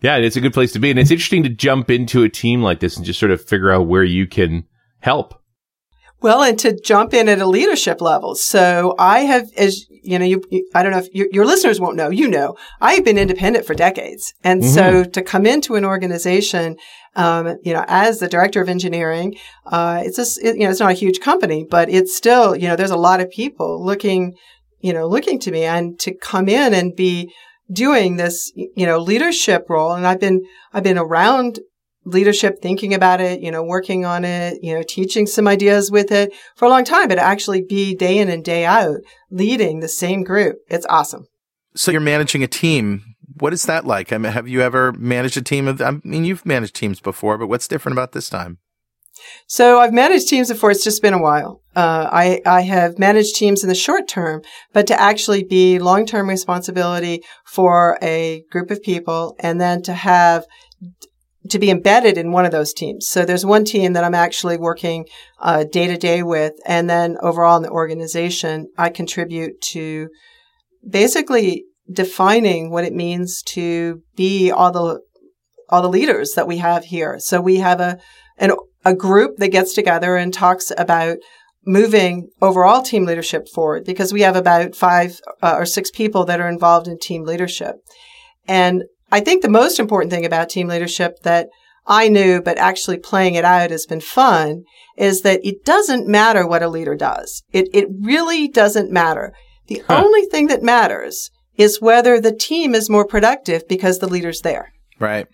[0.00, 0.90] yeah, it's a good place to be.
[0.90, 3.70] And it's interesting to jump into a team like this and just sort of figure
[3.70, 4.64] out where you can
[5.00, 5.41] help.
[6.22, 8.36] Well, and to jump in at a leadership level.
[8.36, 11.80] So I have, as you know, you, you I don't know if you, your listeners
[11.80, 14.32] won't know, you know, I have been independent for decades.
[14.44, 14.72] And mm-hmm.
[14.72, 16.76] so to come into an organization,
[17.16, 20.80] um, you know, as the director of engineering, uh, it's just, it, you know, it's
[20.80, 24.34] not a huge company, but it's still, you know, there's a lot of people looking,
[24.80, 27.32] you know, looking to me and to come in and be
[27.70, 29.92] doing this, you know, leadership role.
[29.92, 31.60] And I've been, I've been around
[32.04, 36.10] leadership, thinking about it, you know, working on it, you know, teaching some ideas with
[36.10, 38.98] it for a long time, but actually be day in and day out
[39.30, 40.56] leading the same group.
[40.68, 41.26] It's awesome.
[41.74, 43.04] So you're managing a team.
[43.38, 44.12] What is that like?
[44.12, 47.38] I mean, have you ever managed a team of, I mean, you've managed teams before,
[47.38, 48.58] but what's different about this time?
[49.46, 50.70] So I've managed teams before.
[50.70, 51.62] It's just been a while.
[51.76, 56.28] Uh, I, I have managed teams in the short term, but to actually be long-term
[56.28, 60.44] responsibility for a group of people and then to have
[61.50, 63.08] to be embedded in one of those teams.
[63.08, 65.06] So there's one team that I'm actually working
[65.70, 70.08] day to day with, and then overall in the organization, I contribute to
[70.88, 75.00] basically defining what it means to be all the
[75.68, 77.18] all the leaders that we have here.
[77.18, 77.98] So we have a
[78.38, 78.52] an,
[78.84, 81.18] a group that gets together and talks about
[81.64, 86.40] moving overall team leadership forward because we have about five uh, or six people that
[86.40, 87.76] are involved in team leadership.
[88.46, 91.48] And I think the most important thing about team leadership that
[91.86, 94.62] I knew, but actually playing it out has been fun
[94.96, 97.42] is that it doesn't matter what a leader does.
[97.52, 99.34] It, it really doesn't matter.
[99.66, 100.02] The huh.
[100.02, 104.72] only thing that matters is whether the team is more productive because the leader's there.
[104.98, 105.26] Right.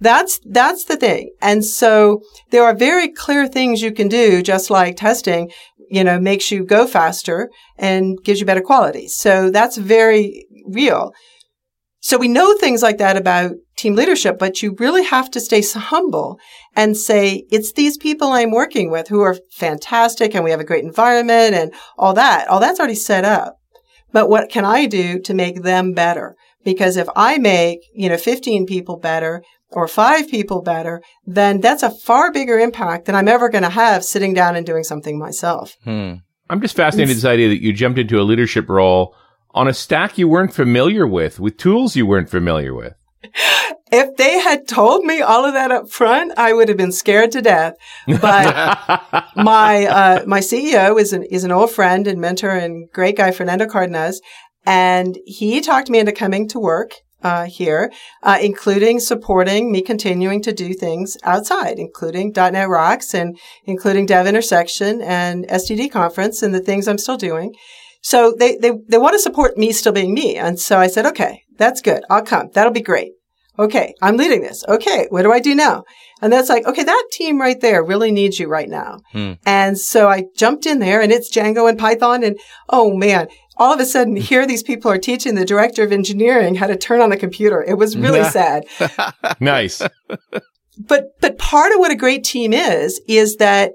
[0.00, 1.32] That's, that's the thing.
[1.40, 5.50] And so there are very clear things you can do, just like testing,
[5.88, 9.08] you know, makes you go faster and gives you better quality.
[9.08, 11.12] So that's very real.
[12.00, 15.62] So we know things like that about team leadership, but you really have to stay
[15.62, 16.38] humble
[16.76, 20.64] and say, it's these people I'm working with who are fantastic and we have a
[20.64, 22.48] great environment and all that.
[22.48, 23.58] All that's already set up.
[24.12, 26.36] But what can I do to make them better?
[26.64, 31.82] Because if I make, you know, 15 people better or five people better, then that's
[31.82, 35.18] a far bigger impact than I'm ever going to have sitting down and doing something
[35.18, 35.76] myself.
[35.84, 36.14] Hmm.
[36.50, 39.14] I'm just fascinated with this idea that you jumped into a leadership role
[39.52, 42.94] on a stack you weren't familiar with, with tools you weren't familiar with.
[43.90, 47.32] If they had told me all of that up front, I would have been scared
[47.32, 47.74] to death.
[48.06, 53.16] But my uh, my CEO is an is an old friend and mentor and great
[53.16, 54.20] guy, Fernando Cardenas,
[54.66, 57.90] and he talked me into coming to work uh, here,
[58.22, 64.26] uh, including supporting me continuing to do things outside, including .NET Rocks and including Dev
[64.26, 67.54] Intersection and SDD Conference and the things I'm still doing.
[68.00, 70.36] So they, they, they want to support me still being me.
[70.36, 72.04] And so I said, okay, that's good.
[72.08, 72.50] I'll come.
[72.54, 73.12] That'll be great.
[73.58, 73.94] Okay.
[74.00, 74.64] I'm leading this.
[74.68, 75.06] Okay.
[75.10, 75.84] What do I do now?
[76.22, 79.00] And that's like, okay, that team right there really needs you right now.
[79.12, 79.32] Hmm.
[79.44, 82.22] And so I jumped in there and it's Django and Python.
[82.22, 85.92] And oh man, all of a sudden here these people are teaching the director of
[85.92, 87.62] engineering how to turn on a computer.
[87.62, 88.64] It was really sad.
[89.40, 89.82] nice.
[90.78, 93.72] But, but part of what a great team is, is that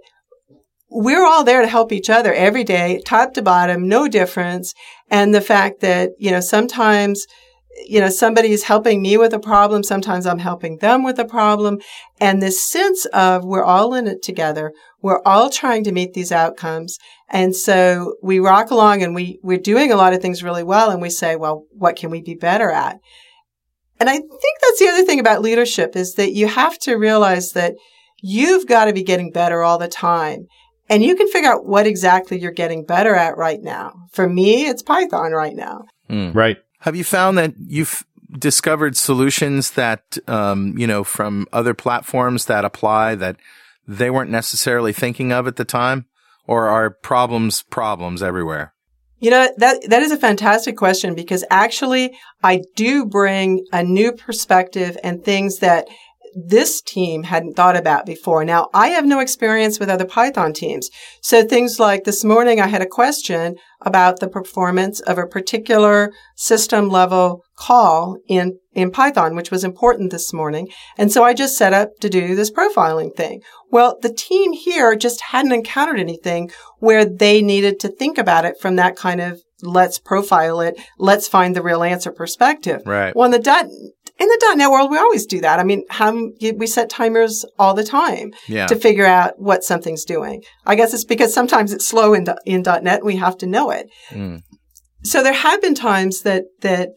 [0.94, 4.74] we're all there to help each other every day, top to bottom, no difference.
[5.10, 7.26] And the fact that, you know, sometimes,
[7.88, 9.82] you know, somebody's helping me with a problem.
[9.82, 11.80] Sometimes I'm helping them with a problem.
[12.20, 14.72] And this sense of we're all in it together.
[15.02, 17.00] We're all trying to meet these outcomes.
[17.30, 20.92] And so we rock along and we, we're doing a lot of things really well.
[20.92, 23.00] And we say, well, what can we be better at?
[24.00, 27.54] And I think that's the other thing about leadership is that you have to realize
[27.54, 27.74] that
[28.22, 30.46] you've got to be getting better all the time.
[30.94, 33.96] And you can figure out what exactly you're getting better at right now.
[34.12, 35.86] For me, it's Python right now.
[36.08, 36.36] Mm.
[36.36, 36.58] Right.
[36.82, 38.06] Have you found that you've
[38.38, 43.38] discovered solutions that, um, you know, from other platforms that apply that
[43.88, 46.06] they weren't necessarily thinking of at the time?
[46.46, 48.76] Or are problems problems everywhere?
[49.18, 54.12] You know, that, that is a fantastic question because actually I do bring a new
[54.12, 55.88] perspective and things that
[56.36, 58.44] this team hadn't thought about before.
[58.44, 60.90] Now, I have no experience with other Python teams.
[61.22, 66.14] So things like this morning, I had a question about the performance of a particular
[66.36, 70.70] system level call in, in Python, which was important this morning.
[70.98, 73.42] And so I just set up to do this profiling thing.
[73.70, 78.56] Well, the team here just hadn't encountered anything where they needed to think about it
[78.60, 82.82] from that kind of let's profile it, let's find the real answer perspective.
[82.86, 83.16] Right.
[83.16, 85.60] Well, in the dot, in the dot .NET world, we always do that.
[85.60, 88.68] I mean, how, we set timers all the time Yeah.
[88.68, 90.44] to figure out what something's doing.
[90.66, 93.72] I guess it's because sometimes it's slow in, in .NET and we have to know
[93.72, 93.88] it.
[94.10, 94.42] Mm.
[95.04, 96.90] So there have been times that, that,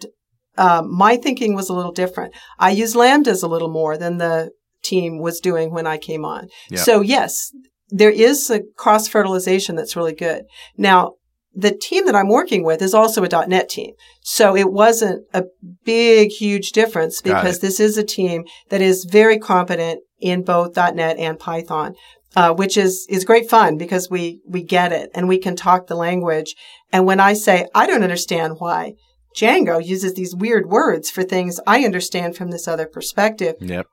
[0.59, 2.35] um, my thinking was a little different.
[2.59, 4.51] I use lambdas a little more than the
[4.83, 6.49] team was doing when I came on.
[6.71, 6.81] Yeah.
[6.81, 7.53] So yes,
[7.89, 10.45] there is a cross fertilization that's really good.
[10.77, 11.15] Now,
[11.59, 13.93] the team that I'm working with is also a .NET team.
[14.23, 15.45] So it wasn't a
[15.85, 21.17] big, huge difference because this is a team that is very competent in both .NET
[21.19, 21.95] and Python.
[22.35, 25.87] Uh, which is, is great fun because we, we get it and we can talk
[25.87, 26.55] the language.
[26.93, 28.93] And when I say, I don't understand why
[29.35, 33.87] Django uses these weird words for things I understand from this other perspective, Yep.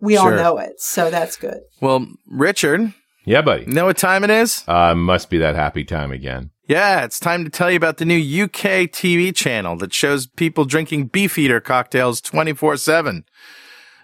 [0.00, 0.80] we all know it.
[0.80, 1.60] So that's good.
[1.80, 2.92] Well, Richard,
[3.24, 3.66] Yeah, buddy.
[3.68, 4.64] you know what time it is?
[4.66, 6.50] Uh, must be that happy time again.
[6.70, 10.64] Yeah, it's time to tell you about the new UK TV channel that shows people
[10.64, 13.24] drinking Beefeater cocktails 24 7.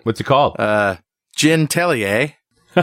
[0.02, 0.56] What's it called?
[0.58, 0.96] Uh,
[1.36, 2.32] Gin Tellier.
[2.76, 2.82] oh,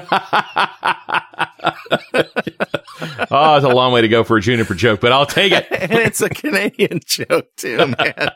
[3.57, 5.67] it's a long way to go for a juniper joke, but I'll take it.
[5.69, 8.31] and it's a Canadian joke too, man.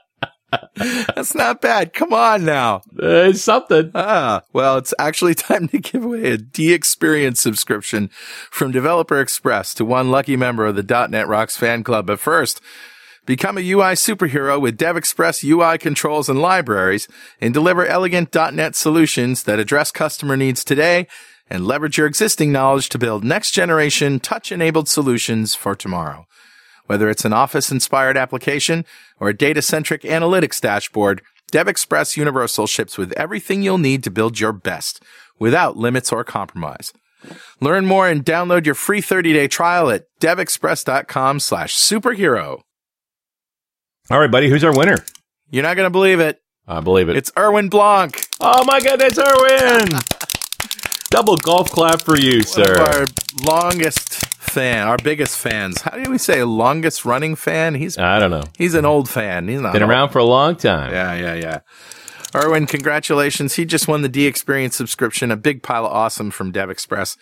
[0.75, 1.93] That's not bad.
[1.93, 2.77] Come on now.
[3.01, 3.91] Uh, it's something.
[3.93, 8.09] Ah, well, it's actually time to give away a DXperience subscription
[8.51, 12.07] from Developer Express to one lucky member of the .NET Rocks fan club.
[12.07, 12.61] But first,
[13.25, 17.07] become a UI superhero with DevExpress UI controls and libraries
[17.41, 21.07] and deliver elegant .NET solutions that address customer needs today
[21.49, 26.25] and leverage your existing knowledge to build next generation touch-enabled solutions for tomorrow.
[26.87, 28.85] Whether it's an Office inspired application
[29.19, 31.21] or a data centric analytics dashboard,
[31.51, 35.03] DevExpress Universal ships with everything you'll need to build your best
[35.39, 36.91] without limits or compromise.
[37.59, 42.61] Learn more and download your free 30 day trial at devexpress.com slash superhero.
[44.09, 44.49] All right, buddy.
[44.49, 44.97] Who's our winner?
[45.49, 46.41] You're not going to believe it.
[46.67, 47.15] I believe it.
[47.15, 49.87] It's Erwin Blanc, oh my goodness, Erwin!
[51.09, 52.75] Double golf clap for you, one sir.
[52.77, 53.05] our
[53.45, 54.26] longest
[54.57, 55.81] fan, our biggest fans.
[55.81, 57.75] How do we say longest running fan?
[57.75, 58.41] He's, I don't know.
[58.57, 59.47] he's an old fan.
[59.47, 59.91] He's not Been old.
[59.91, 60.91] around for a long time.
[60.91, 61.59] Yeah, yeah, yeah.
[62.35, 63.53] Erwin, congratulations.
[63.53, 67.17] He just won the DXperience subscription, a big pile of awesome from DevExpress.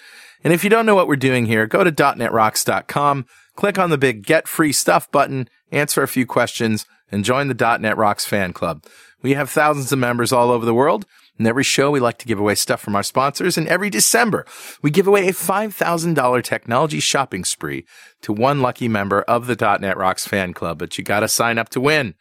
[0.45, 3.98] And if you don't know what we're doing here, go to .netrocks.com, click on the
[3.98, 8.54] big Get Free Stuff button, answer a few questions, and join the .NET Rocks fan
[8.54, 8.84] club.
[9.21, 11.06] We have thousands of members all over the world.
[11.38, 13.58] And every show, we like to give away stuff from our sponsors.
[13.58, 14.45] And every December,
[14.82, 17.86] we give away a $5,000 technology shopping spree
[18.21, 20.80] to one lucky member of the .NET Rocks fan club.
[20.80, 22.15] But you got to sign up to win.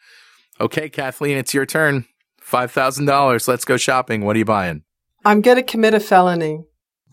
[0.59, 2.05] Okay, Kathleen, it's your turn.
[2.45, 3.47] $5,000.
[3.47, 4.25] Let's go shopping.
[4.25, 4.83] What are you buying?
[5.23, 6.63] I'm going to commit a felony.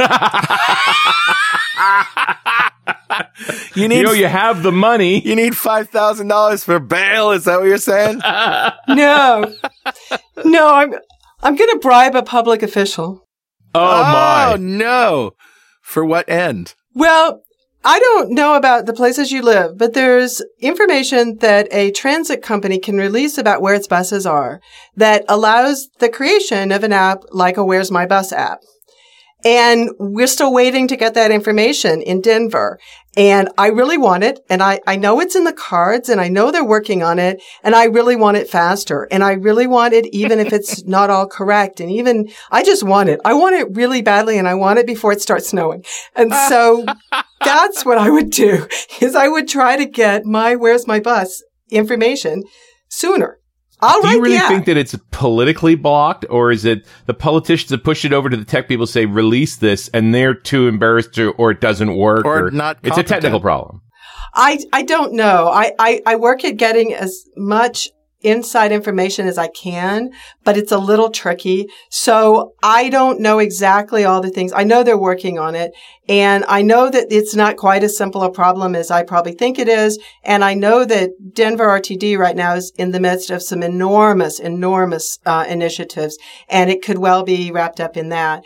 [3.76, 5.20] You need You know, you have the money.
[5.22, 7.32] you need $5,000 for bail.
[7.32, 8.22] Is that what you're saying?
[8.90, 9.54] No,
[10.44, 10.94] no, I'm,
[11.42, 13.28] I'm going to bribe a public official.
[13.76, 14.54] Oh, oh my.
[14.54, 15.32] Oh, no.
[15.82, 16.74] For what end?
[16.94, 17.42] Well,
[17.86, 22.80] I don't know about the places you live, but there's information that a transit company
[22.80, 24.60] can release about where its buses are
[24.96, 28.60] that allows the creation of an app like a Where's My Bus app.
[29.46, 32.80] And we're still waiting to get that information in Denver.
[33.16, 34.40] And I really want it.
[34.50, 37.42] And I, I know it's in the cards and I know they're working on it.
[37.64, 39.08] And I really want it faster.
[39.10, 41.80] And I really want it even if it's not all correct.
[41.80, 43.20] And even, I just want it.
[43.26, 45.86] I want it really badly and I want it before it starts snowing.
[46.16, 46.86] And so
[47.44, 48.68] that's what I would do
[49.02, 52.44] is I would try to get my Where's My Bus information
[52.90, 53.40] sooner.
[53.80, 57.84] I'll Do you really think that it's politically blocked, or is it the politicians that
[57.84, 61.32] push it over to the tech people say release this, and they're too embarrassed to,
[61.34, 63.82] or it doesn't work, Or not It's a technical problem.
[64.34, 65.48] I, I don't know.
[65.48, 67.90] I, I, I work at getting as much
[68.22, 70.12] inside information as I can,
[70.44, 71.68] but it's a little tricky.
[71.90, 74.52] So I don't know exactly all the things.
[74.54, 75.72] I know they're working on it
[76.10, 79.60] and I know that it's not quite as simple a problem as I probably think
[79.60, 80.00] it is.
[80.24, 84.40] And I know that Denver RTD right now is in the midst of some enormous,
[84.40, 86.18] enormous uh, initiatives
[86.50, 88.44] and it could well be wrapped up in that.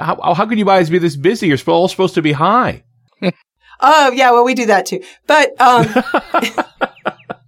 [0.00, 1.48] How, how could you guys be this busy?
[1.48, 2.84] You're all supposed to be high.
[3.80, 4.30] Oh, yeah.
[4.30, 5.02] Well, we do that too.
[5.26, 5.86] But, um,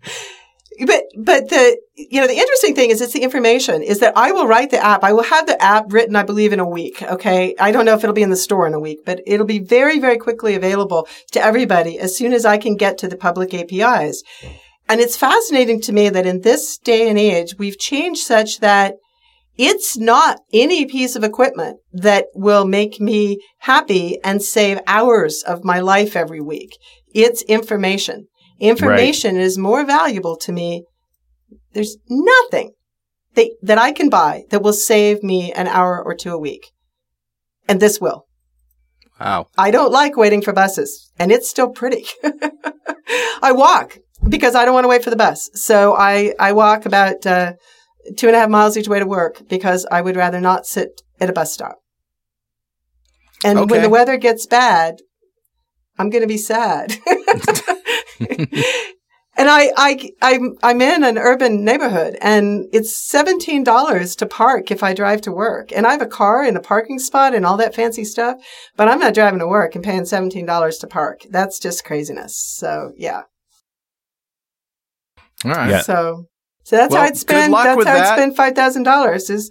[0.87, 4.33] but but the you know the interesting thing is it's the information is that I
[4.33, 5.03] will write the app.
[5.05, 7.03] I will have the app written, I believe, in a week.
[7.03, 9.47] Okay, I don't know if it'll be in the store in a week, but it'll
[9.47, 13.17] be very very quickly available to everybody as soon as I can get to the
[13.17, 14.23] public APIs.
[14.89, 18.95] And it's fascinating to me that in this day and age, we've changed such that
[19.59, 25.65] it's not any piece of equipment that will make me happy and save hours of
[25.65, 26.79] my life every week.
[27.13, 28.29] It's information.
[28.61, 29.45] Information right.
[29.45, 30.85] is more valuable to me.
[31.73, 32.73] There's nothing
[33.35, 36.73] that, that I can buy that will save me an hour or two a week.
[37.69, 38.25] And this will.
[39.21, 39.49] Wow.
[39.57, 42.07] I don't like waiting for buses and it's still pretty.
[43.43, 43.99] I walk
[44.29, 45.51] because I don't want to wait for the bus.
[45.55, 47.55] So I, I walk about, uh,
[48.17, 51.03] two and a half miles each way to work because I would rather not sit
[51.21, 51.77] at a bus stop.
[53.45, 53.71] And okay.
[53.71, 54.97] when the weather gets bad,
[55.99, 56.97] I'm going to be sad.
[58.21, 64.83] and I, I, I'm, I'm in an urban neighborhood and it's $17 to park if
[64.83, 65.73] I drive to work.
[65.73, 68.39] And I have a car and a parking spot and all that fancy stuff,
[68.77, 71.23] but I'm not driving to work and paying $17 to park.
[71.31, 72.37] That's just craziness.
[72.37, 73.23] So yeah.
[75.45, 75.71] All right.
[75.71, 75.83] Yeah.
[75.83, 76.27] So,
[76.63, 78.19] so that's well, how I'd spend, that's how that.
[78.19, 79.51] I'd spend $5,000 is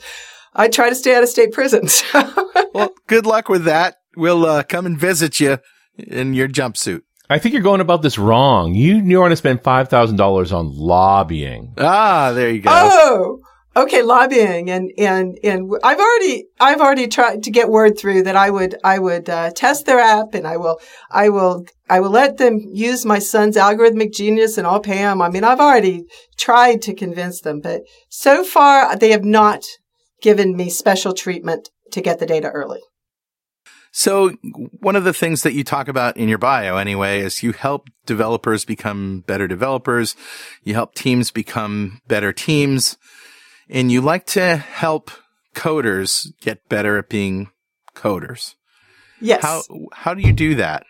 [0.53, 1.87] I try to stay out of state prison.
[2.73, 3.95] well, good luck with that.
[4.15, 5.59] We'll uh, come and visit you
[5.97, 7.01] in your jumpsuit.
[7.29, 8.73] I think you're going about this wrong.
[8.73, 11.73] You you want to spend five thousand dollars on lobbying.
[11.77, 12.69] Ah, there you go.
[12.71, 13.39] Oh,
[13.75, 18.37] okay, lobbying, and and and I've already I've already tried to get word through that
[18.37, 20.79] I would I would uh, test their app, and I will
[21.11, 25.21] I will I will let them use my son's algorithmic genius, and I'll pay them.
[25.21, 26.05] I mean, I've already
[26.37, 29.65] tried to convince them, but so far they have not
[30.21, 32.79] given me special treatment to get the data early.
[33.97, 34.29] So
[34.79, 37.89] one of the things that you talk about in your bio anyway is you help
[38.05, 40.15] developers become better developers.
[40.63, 42.99] You help teams become better teams
[43.67, 45.09] and you like to help
[45.55, 47.49] coders get better at being
[47.95, 48.53] coders.
[49.19, 49.41] Yes.
[49.41, 50.85] How, how do you do that?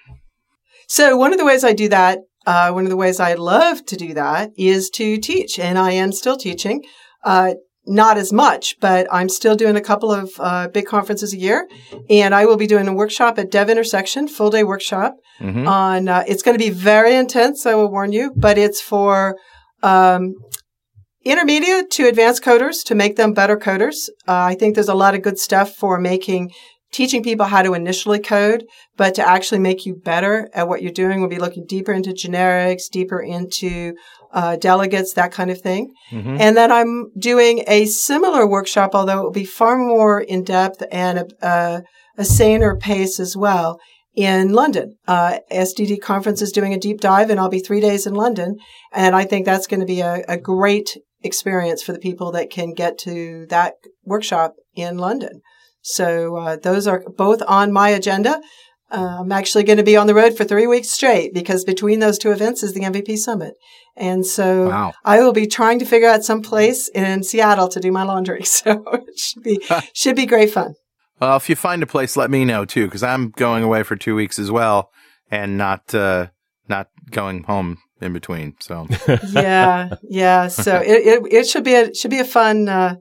[0.90, 3.86] So one of the ways I do that, uh, one of the ways I love
[3.86, 6.84] to do that is to teach and I am still teaching.
[7.24, 7.54] Uh,
[7.88, 11.68] not as much, but I'm still doing a couple of uh, big conferences a year,
[12.10, 15.16] and I will be doing a workshop at Dev Intersection, full day workshop.
[15.40, 15.68] Mm-hmm.
[15.68, 17.66] On uh, it's going to be very intense.
[17.66, 19.38] I will warn you, but it's for
[19.84, 20.36] um,
[21.24, 24.10] intermediate to advanced coders to make them better coders.
[24.28, 26.52] Uh, I think there's a lot of good stuff for making
[26.92, 28.66] teaching people how to initially code,
[28.96, 31.20] but to actually make you better at what you're doing.
[31.20, 33.94] We'll be looking deeper into generics, deeper into
[34.38, 35.92] uh, delegates, that kind of thing.
[36.12, 36.38] Mm-hmm.
[36.40, 40.84] And then I'm doing a similar workshop, although it will be far more in depth
[40.92, 41.84] and a, a,
[42.20, 43.80] a saner pace as well
[44.14, 44.96] in London.
[45.08, 48.58] Uh, SDD conference is doing a deep dive and I'll be three days in London.
[48.94, 52.52] And I think that's going to be a, a great experience for the people that
[52.52, 53.74] can get to that
[54.04, 55.42] workshop in London.
[55.82, 58.40] So uh, those are both on my agenda.
[58.90, 62.00] Uh, I'm actually going to be on the road for three weeks straight because between
[62.00, 63.56] those two events is the MVP Summit.
[63.98, 64.94] And so wow.
[65.04, 68.44] I will be trying to figure out some place in Seattle to do my laundry.
[68.46, 69.62] So it should be,
[69.94, 70.76] should be great fun.
[71.20, 73.96] Well, if you find a place, let me know too, because I'm going away for
[73.96, 74.92] two weeks as well
[75.30, 76.28] and not, uh,
[76.70, 78.56] not going home in between.
[78.62, 78.88] So
[79.32, 80.48] yeah, yeah.
[80.48, 82.96] So it, it, it should be a, should be a fun, uh,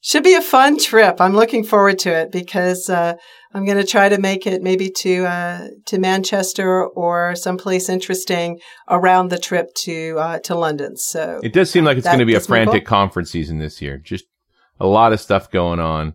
[0.00, 1.20] should be a fun trip.
[1.20, 3.14] I'm looking forward to it because uh,
[3.54, 8.58] I'm going to try to make it maybe to uh, to Manchester or someplace interesting
[8.88, 10.96] around the trip to uh, to London.
[10.96, 13.96] So it does seem like it's going to be a frantic conference season this year.
[13.96, 14.24] Just
[14.80, 16.14] a lot of stuff going on,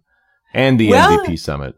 [0.53, 1.75] and the well, MVP summit.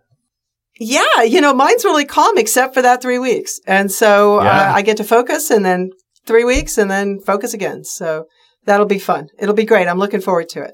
[0.80, 4.74] Yeah, you know, mine's really calm except for that three weeks, and so uh.
[4.76, 5.92] I get to focus, and then
[6.26, 7.84] three weeks, and then focus again.
[7.84, 8.26] So
[8.66, 9.28] that'll be fun.
[9.40, 9.88] It'll be great.
[9.88, 10.74] I'm looking forward to it.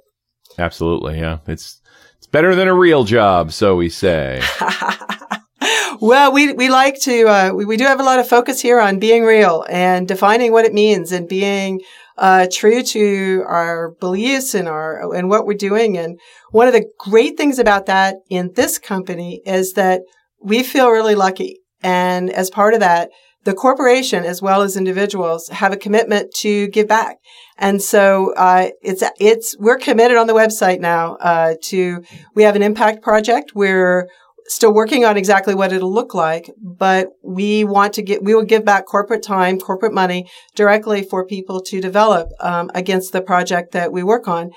[0.58, 1.20] Absolutely.
[1.20, 1.40] Yeah.
[1.48, 1.82] It's,
[2.18, 3.52] it's better than a real job.
[3.52, 4.42] So we say.
[6.02, 8.80] well, we, we like to, uh, we, we do have a lot of focus here
[8.80, 11.82] on being real and defining what it means and being,
[12.18, 15.98] uh, true to our beliefs and our, and what we're doing.
[15.98, 16.20] And
[16.52, 20.02] one of the great things about that in this company is that
[20.42, 21.60] we feel really lucky.
[21.82, 23.10] And as part of that,
[23.48, 27.16] the corporation as well as individuals have a commitment to give back.
[27.58, 32.04] And so, uh, it's, it's, we're committed on the website now, uh, to,
[32.36, 33.54] we have an impact project.
[33.56, 34.10] We're
[34.48, 38.44] still working on exactly what it'll look like, but we want to get, we will
[38.44, 43.72] give back corporate time, corporate money directly for people to develop, um, against the project
[43.72, 44.52] that we work on.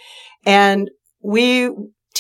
[0.45, 0.91] And
[1.22, 1.70] we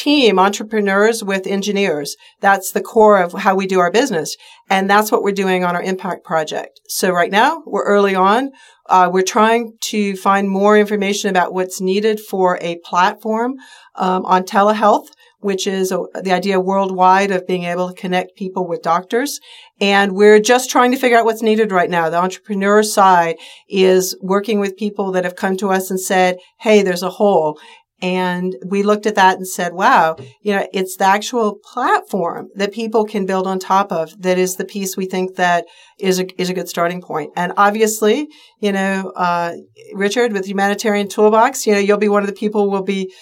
[0.00, 2.16] team entrepreneurs with engineers.
[2.40, 4.34] That's the core of how we do our business.
[4.70, 6.80] And that's what we're doing on our impact project.
[6.88, 8.50] So right now we're early on.
[8.88, 13.56] Uh, we're trying to find more information about what's needed for a platform
[13.96, 15.08] um, on telehealth
[15.40, 19.40] which is a, the idea worldwide of being able to connect people with doctors.
[19.80, 22.10] And we're just trying to figure out what's needed right now.
[22.10, 23.36] The entrepreneur side
[23.68, 27.58] is working with people that have come to us and said, Hey, there's a hole.
[28.02, 32.72] And we looked at that and said, wow, you know, it's the actual platform that
[32.72, 35.66] people can build on top of that is the piece we think that
[35.98, 37.32] is a, is a good starting point.
[37.36, 38.28] And obviously,
[38.58, 39.52] you know, uh,
[39.94, 43.12] Richard with Humanitarian Toolbox, you know, you'll be one of the people we'll be,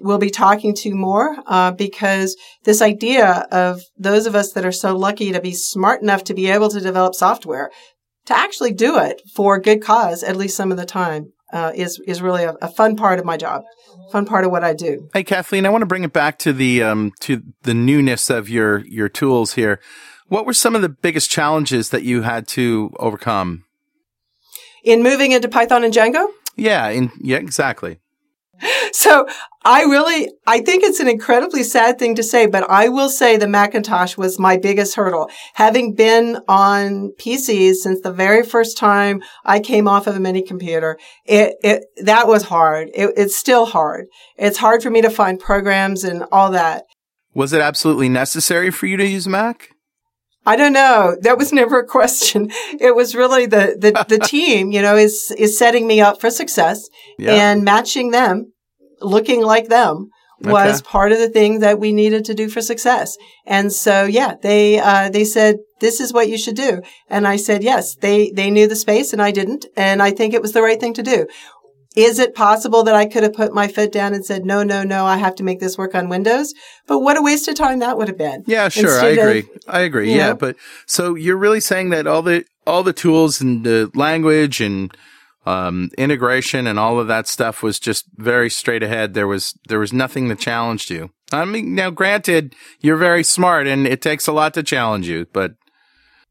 [0.00, 4.72] we'll be talking to more, uh, because this idea of those of us that are
[4.72, 7.70] so lucky to be smart enough to be able to develop software
[8.26, 11.98] to actually do it for good cause, at least some of the time, uh, is,
[12.06, 13.62] is really a, a fun part of my job
[14.14, 15.08] fun part of what I do.
[15.12, 18.48] Hey, Kathleen, I want to bring it back to the um, to the newness of
[18.48, 19.80] your your tools here.
[20.28, 23.64] What were some of the biggest challenges that you had to overcome
[24.84, 26.28] in moving into Python and Django?
[26.56, 27.98] Yeah, in yeah, exactly.
[28.92, 29.26] So
[29.64, 33.36] I really, I think it's an incredibly sad thing to say, but I will say
[33.36, 35.28] the Macintosh was my biggest hurdle.
[35.54, 40.42] Having been on PCs since the very first time I came off of a mini
[40.42, 42.90] computer, it, it, that was hard.
[42.94, 44.06] It, it's still hard.
[44.36, 46.84] It's hard for me to find programs and all that.
[47.34, 49.73] Was it absolutely necessary for you to use Mac?
[50.46, 51.16] I don't know.
[51.20, 52.50] That was never a question.
[52.78, 56.30] It was really the, the, the team, you know, is, is setting me up for
[56.30, 56.88] success
[57.18, 57.32] yeah.
[57.32, 58.52] and matching them,
[59.00, 60.88] looking like them was okay.
[60.88, 63.16] part of the thing that we needed to do for success.
[63.46, 66.82] And so, yeah, they, uh, they said, this is what you should do.
[67.08, 69.66] And I said, yes, they, they knew the space and I didn't.
[69.76, 71.26] And I think it was the right thing to do.
[71.94, 74.82] Is it possible that I could have put my foot down and said, no, no,
[74.82, 76.52] no, I have to make this work on Windows?
[76.88, 78.42] But what a waste of time that would have been.
[78.46, 78.90] Yeah, sure.
[78.90, 79.38] Instead I agree.
[79.38, 80.14] Of, I agree.
[80.14, 80.28] Yeah.
[80.28, 84.60] Know, but so you're really saying that all the, all the tools and the language
[84.60, 84.94] and,
[85.46, 89.14] um, integration and all of that stuff was just very straight ahead.
[89.14, 91.10] There was, there was nothing that challenged you.
[91.32, 95.26] I mean, now granted, you're very smart and it takes a lot to challenge you,
[95.32, 95.54] but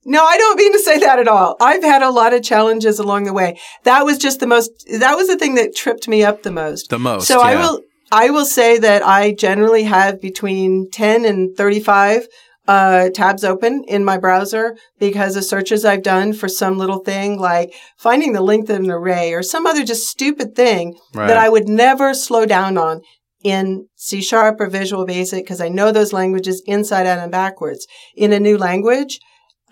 [0.05, 1.55] no, I don't mean to say that at all.
[1.61, 3.59] I've had a lot of challenges along the way.
[3.83, 6.89] That was just the most, that was the thing that tripped me up the most.
[6.89, 7.27] The most.
[7.27, 7.47] So yeah.
[7.47, 7.81] I will,
[8.11, 12.27] I will say that I generally have between 10 and 35
[12.67, 17.37] uh, tabs open in my browser because of searches I've done for some little thing
[17.37, 21.27] like finding the length of an array or some other just stupid thing right.
[21.27, 23.01] that I would never slow down on
[23.43, 27.85] in C sharp or Visual Basic because I know those languages inside out and backwards.
[28.15, 29.19] In a new language,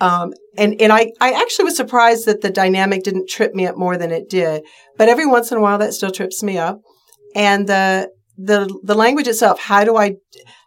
[0.02, 3.78] um, and, and I, I actually was surprised that the dynamic didn't trip me up
[3.78, 4.64] more than it did.
[4.98, 6.82] But every once in a while that still trips me up.
[7.36, 10.16] And the, the, the language itself, how do I,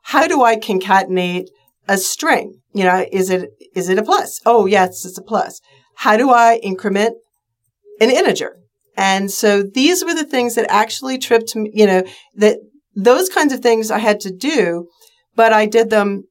[0.02, 1.48] how do I concatenate
[1.88, 2.60] a string?
[2.72, 4.40] You know, is it, is it a plus?
[4.46, 5.60] Oh, yes, it's a plus.
[5.96, 7.16] How do I increment
[8.00, 8.56] an integer?
[8.96, 12.04] And so these were the things that actually tripped me, you know,
[12.36, 12.58] that
[12.94, 14.86] those kinds of things I had to do,
[15.34, 16.22] but I did them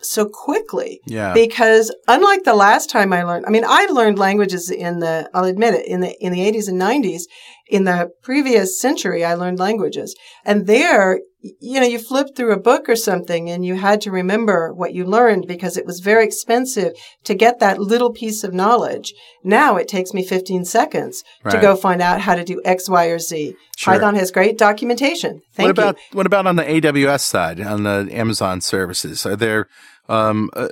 [0.00, 1.00] so quickly.
[1.06, 1.32] Yeah.
[1.32, 5.44] Because unlike the last time I learned, I mean, I learned languages in the, I'll
[5.44, 7.22] admit it, in the, in the 80s and 90s.
[7.68, 10.14] In the previous century, I learned languages.
[10.44, 14.10] And there, you know, you flipped through a book or something and you had to
[14.10, 16.92] remember what you learned because it was very expensive
[17.24, 19.12] to get that little piece of knowledge.
[19.42, 21.52] Now it takes me 15 seconds right.
[21.52, 23.56] to go find out how to do X, Y, or Z.
[23.76, 23.94] Sure.
[23.94, 25.42] Python has great documentation.
[25.52, 26.16] Thank what about, you.
[26.16, 29.26] What about on the AWS side, on the Amazon services?
[29.26, 29.68] Are there
[30.08, 30.68] um, uh,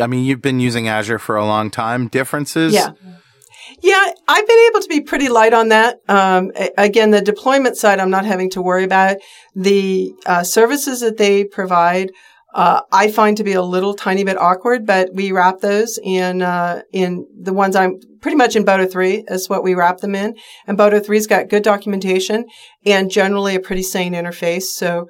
[0.00, 2.08] I mean, you've been using Azure for a long time.
[2.08, 2.74] Differences?
[2.74, 2.92] Yeah.
[3.82, 6.00] Yeah, I've been able to be pretty light on that.
[6.08, 9.16] Um, again, the deployment side, I'm not having to worry about.
[9.54, 12.12] The uh, services that they provide,
[12.54, 16.42] uh, I find to be a little tiny bit awkward, but we wrap those in
[16.42, 20.14] uh, in the ones I'm pretty much in Boto 3 is what we wrap them
[20.14, 20.36] in.
[20.66, 22.44] And Boto 3's got good documentation
[22.84, 24.64] and generally a pretty sane interface.
[24.64, 25.08] So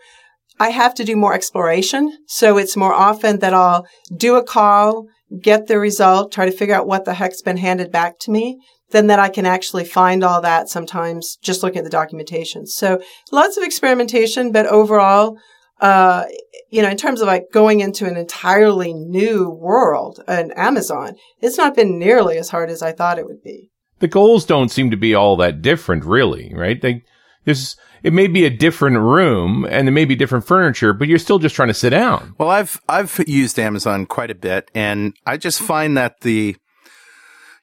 [0.61, 2.19] I have to do more exploration.
[2.27, 5.07] So it's more often that I'll do a call,
[5.41, 8.59] get the result, try to figure out what the heck's been handed back to me,
[8.91, 12.67] then that I can actually find all that sometimes just looking at the documentation.
[12.67, 13.01] So
[13.31, 15.39] lots of experimentation, but overall,
[15.81, 16.25] uh,
[16.71, 21.57] you know, in terms of like going into an entirely new world, an Amazon, it's
[21.57, 23.71] not been nearly as hard as I thought it would be.
[24.01, 26.81] The goals don't seem to be all that different, really, right?
[26.81, 27.03] They,
[27.45, 31.19] there's, it may be a different room and there may be different furniture, but you're
[31.19, 32.35] still just trying to sit down.
[32.39, 36.57] Well, I've, I've used Amazon quite a bit and I just find that the,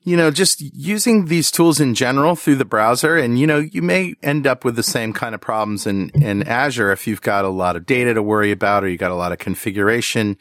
[0.01, 3.17] you know, just using these tools in general through the browser.
[3.17, 6.43] And, you know, you may end up with the same kind of problems in, in
[6.43, 9.15] Azure if you've got a lot of data to worry about or you got a
[9.15, 10.37] lot of configuration.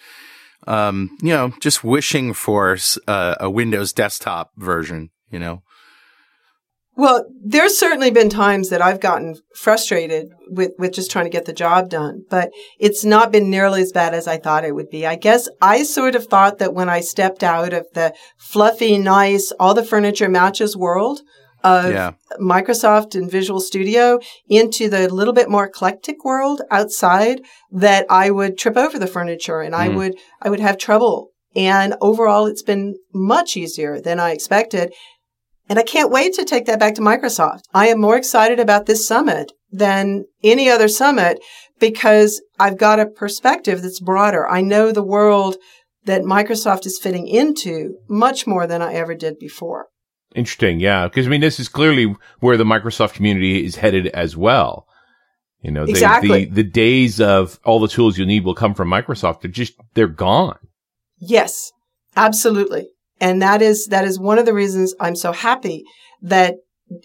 [0.69, 2.77] Um, you know, just wishing for
[3.09, 5.63] uh, a Windows desktop version, you know.
[6.97, 11.45] Well, there's certainly been times that I've gotten frustrated with, with just trying to get
[11.45, 14.89] the job done, but it's not been nearly as bad as I thought it would
[14.89, 15.07] be.
[15.07, 19.53] I guess I sort of thought that when I stepped out of the fluffy, nice,
[19.61, 21.21] all the furniture matches world
[21.63, 22.13] of yeah.
[22.41, 24.19] Microsoft and Visual Studio
[24.49, 29.61] into the little bit more eclectic world outside that I would trip over the furniture
[29.61, 29.79] and mm.
[29.79, 31.33] I would, I would have trouble.
[31.55, 34.93] And overall, it's been much easier than I expected.
[35.69, 37.63] And I can't wait to take that back to Microsoft.
[37.75, 41.41] I am more excited about this summit than any other summit
[41.81, 44.49] because I've got a perspective that's broader.
[44.49, 45.57] I know the world
[46.05, 49.87] that Microsoft is fitting into much more than I ever did before.
[50.35, 50.79] Interesting.
[50.79, 51.09] Yeah.
[51.09, 54.87] Because I mean, this is clearly where the Microsoft community is headed as well.
[55.63, 56.45] You know, exactly.
[56.45, 59.41] the, the days of all the tools you need will come from Microsoft.
[59.41, 60.59] They're just, they're gone.
[61.19, 61.73] Yes,
[62.15, 62.89] absolutely.
[63.21, 65.85] And that is, that is one of the reasons I'm so happy
[66.23, 66.57] that,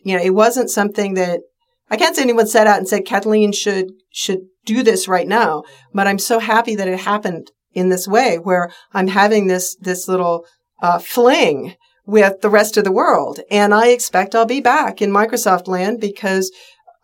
[0.03, 1.41] you know, it wasn't something that
[1.89, 5.63] I can't say anyone set out and said Kathleen should, should do this right now,
[5.93, 10.07] but I'm so happy that it happened in this way where I'm having this, this
[10.07, 10.45] little,
[10.81, 13.39] uh, fling with the rest of the world.
[13.49, 16.51] And I expect I'll be back in Microsoft land because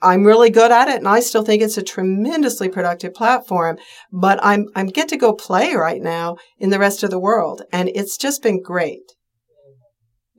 [0.02, 3.78] I'm really good at it and I still think it's a tremendously productive platform,
[4.12, 7.64] but I'm, I'm get to go play right now in the rest of the world.
[7.72, 9.02] And it's just been great.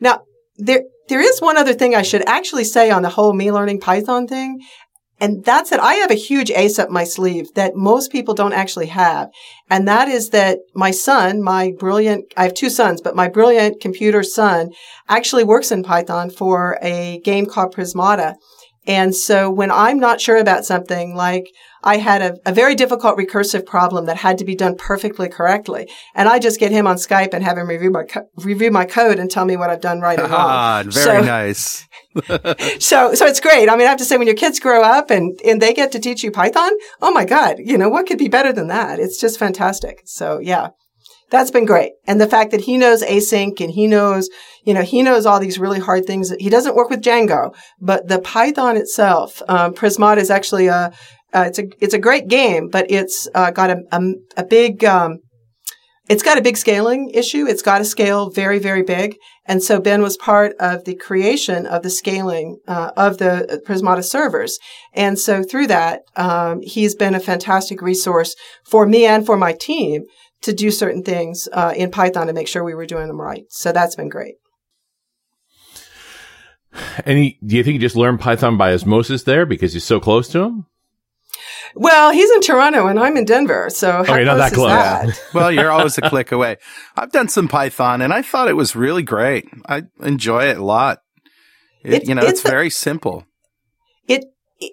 [0.00, 0.22] Now,
[0.56, 3.80] there, there is one other thing I should actually say on the whole me learning
[3.80, 4.60] Python thing.
[5.20, 8.52] And that's that I have a huge ace up my sleeve that most people don't
[8.52, 9.30] actually have.
[9.68, 13.80] And that is that my son, my brilliant, I have two sons, but my brilliant
[13.80, 14.70] computer son
[15.08, 18.36] actually works in Python for a game called Prismata.
[18.88, 21.52] And so when I'm not sure about something, like
[21.84, 25.90] I had a, a, very difficult recursive problem that had to be done perfectly correctly,
[26.14, 28.86] and I just get him on Skype and have him review my co- review my
[28.86, 30.32] code and tell me what I've done right or wrong.
[30.32, 31.86] Ah, very so, nice.
[32.82, 33.68] so so it's great.
[33.68, 35.92] I mean, I have to say, when your kids grow up and and they get
[35.92, 36.72] to teach you Python,
[37.02, 38.98] oh my god, you know what could be better than that?
[38.98, 40.00] It's just fantastic.
[40.06, 40.70] So yeah,
[41.30, 41.92] that's been great.
[42.06, 44.28] And the fact that he knows async and he knows,
[44.64, 46.32] you know, he knows all these really hard things.
[46.38, 50.92] He doesn't work with Django, but the Python itself, um, Prismata is actually a,
[51.34, 54.00] uh, it's a, it's a great game, but it's, uh, got a, a,
[54.38, 55.18] a big, um,
[56.08, 57.46] it's got a big scaling issue.
[57.46, 59.16] It's got to scale very, very big.
[59.44, 64.02] And so Ben was part of the creation of the scaling uh, of the Prismata
[64.02, 64.58] servers.
[64.94, 69.52] And so through that, um, he's been a fantastic resource for me and for my
[69.52, 70.04] team
[70.42, 73.44] to do certain things uh, in Python to make sure we were doing them right.
[73.48, 74.36] So that's been great.
[77.04, 77.38] Any?
[77.44, 80.40] Do you think you just learned Python by osmosis there because you're so close to
[80.40, 80.66] him?
[81.74, 84.68] Well, he's in Toronto and I'm in Denver, so how okay, not that close.
[84.68, 85.20] That?
[85.34, 86.56] well, you're always a click away.
[86.96, 89.48] I've done some Python and I thought it was really great.
[89.66, 91.00] I enjoy it a lot.
[91.84, 93.26] It, it, you know, it's, it's very simple.
[94.06, 94.24] It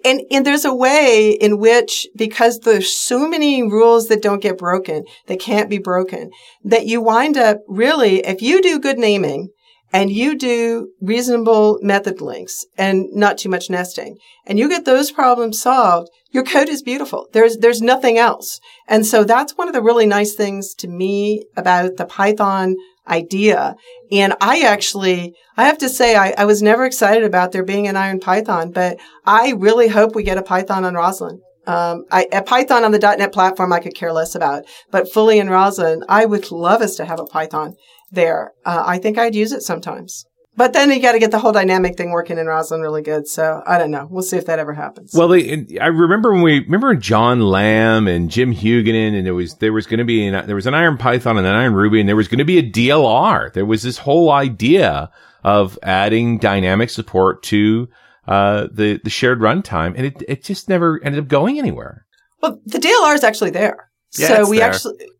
[0.04, 4.58] and and there's a way in which because there's so many rules that don't get
[4.58, 6.30] broken that can't be broken
[6.64, 9.50] that you wind up really if you do good naming
[9.92, 15.12] and you do reasonable method links and not too much nesting and you get those
[15.12, 17.28] problems solved your code is beautiful.
[17.32, 18.60] There's there's nothing else.
[18.86, 22.76] And so that's one of the really nice things to me about the python
[23.08, 23.76] idea.
[24.10, 27.86] And I actually, I have to say, I, I, was never excited about there being
[27.86, 31.40] an Iron Python, but I really hope we get a Python on Roslyn.
[31.66, 35.38] Um, I, a Python on the .NET platform I could care less about, but fully
[35.38, 37.74] in Roslyn, I would love us to have a Python
[38.10, 38.52] there.
[38.64, 40.24] Uh, I think I'd use it sometimes.
[40.56, 43.28] But then you got to get the whole dynamic thing working in Roslyn really good.
[43.28, 44.06] So I don't know.
[44.10, 45.12] We'll see if that ever happens.
[45.14, 49.54] Well, they, I remember when we remember John Lam and Jim Hugunin, and there was
[49.56, 52.00] there was going to be an, there was an Iron Python and an Iron Ruby,
[52.00, 53.52] and there was going to be a DLR.
[53.52, 55.10] There was this whole idea
[55.44, 57.88] of adding dynamic support to
[58.26, 62.06] uh, the the shared runtime, and it it just never ended up going anywhere.
[62.40, 63.90] Well, the DLR is actually there.
[64.18, 64.70] Yeah, so we there.
[64.70, 65.10] actually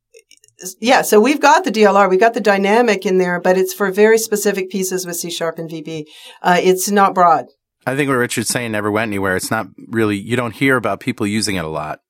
[0.80, 3.90] yeah, so we've got the DLR, we've got the dynamic in there, but it's for
[3.90, 6.04] very specific pieces with C sharp and VB.
[6.42, 7.46] Uh, it's not broad.
[7.86, 9.36] I think what Richard's saying never went anywhere.
[9.36, 12.00] It's not really, you don't hear about people using it a lot.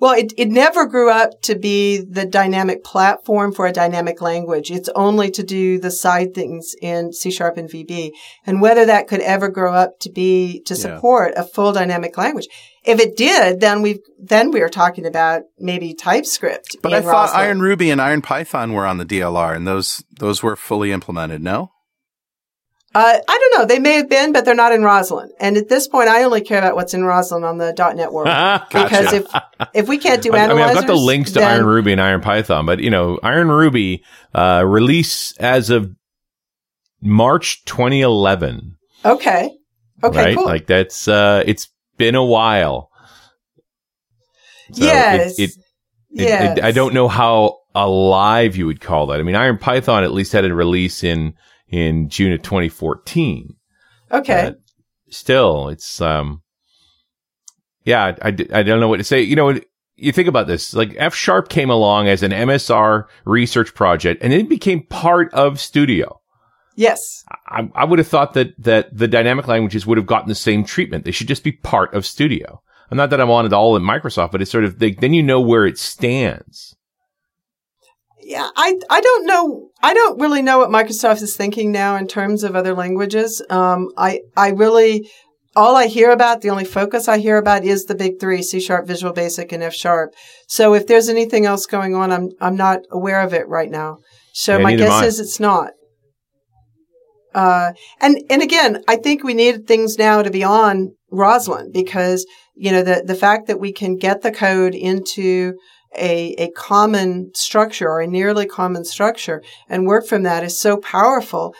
[0.00, 4.70] Well, it, it never grew up to be the dynamic platform for a dynamic language.
[4.70, 8.10] It's only to do the side things in C sharp and VB.
[8.44, 11.42] And whether that could ever grow up to be, to support yeah.
[11.42, 12.48] a full dynamic language.
[12.84, 16.76] If it did, then we then we were talking about maybe TypeScript.
[16.82, 17.40] But I thought Roslyn.
[17.40, 21.42] Iron Ruby and Iron Python were on the DLR and those, those were fully implemented,
[21.42, 21.70] no?
[22.94, 23.66] Uh, I don't know.
[23.66, 25.30] They may have been, but they're not in Roslyn.
[25.40, 28.28] And at this point, I only care about what's in Roslyn on the .NET world.
[28.70, 29.26] Because if
[29.72, 31.90] if we can't do I, I mean, I've got the links to then- Iron Ruby
[31.92, 35.90] and Iron Python, but you know, Iron Ruby uh, release as of
[37.02, 38.76] March 2011.
[39.04, 39.50] Okay.
[40.02, 40.16] Okay.
[40.16, 40.36] right?
[40.36, 40.46] Cool.
[40.46, 42.90] Like that's uh, it's been a while.
[44.72, 45.38] So yes.
[45.38, 45.56] It, it,
[46.10, 46.58] yes.
[46.58, 49.20] it- I don't know how alive you would call that.
[49.20, 51.34] I mean, Iron Python at least had a release in
[51.68, 53.56] in June of 2014.
[54.12, 54.52] Okay.
[55.10, 56.42] Still, it's um,
[57.84, 59.22] yeah, I, I, I don't know what to say.
[59.22, 59.58] You know,
[59.96, 60.74] you think about this.
[60.74, 65.60] Like F Sharp came along as an MSR research project, and it became part of
[65.60, 66.20] Studio.
[66.74, 67.24] Yes.
[67.46, 70.64] I, I would have thought that that the dynamic languages would have gotten the same
[70.64, 71.04] treatment.
[71.04, 72.62] They should just be part of Studio.
[72.90, 75.14] And not that I'm on it all in Microsoft, but it's sort of they, then
[75.14, 76.76] you know where it stands.
[78.20, 79.68] Yeah, I I don't know.
[79.82, 83.42] I don't really know what Microsoft is thinking now in terms of other languages.
[83.50, 85.10] Um, I I really
[85.56, 88.60] all I hear about, the only focus I hear about is the big three: C
[88.60, 90.14] sharp, Visual Basic, and F sharp.
[90.48, 93.98] So if there's anything else going on, I'm I'm not aware of it right now.
[94.32, 95.72] So Yeah, my guess is it's not.
[97.34, 102.26] Uh, and and again, I think we need things now to be on Roslyn because
[102.54, 105.54] you know the the fact that we can get the code into
[105.96, 110.76] a, a common structure or a nearly common structure and work from that is so
[110.76, 111.54] powerful.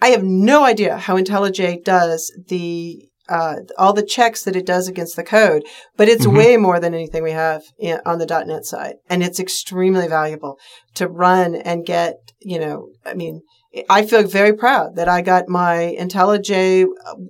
[0.00, 4.88] I have no idea how IntelliJ does the uh, all the checks that it does
[4.88, 5.62] against the code,
[5.98, 6.34] but it's Mhm.
[6.36, 10.58] way more than anything we have in, on the .NET side, and it's extremely valuable
[10.94, 12.14] to run and get.
[12.40, 13.42] You know, I mean,
[13.88, 16.86] I feel very proud that I got my IntelliJ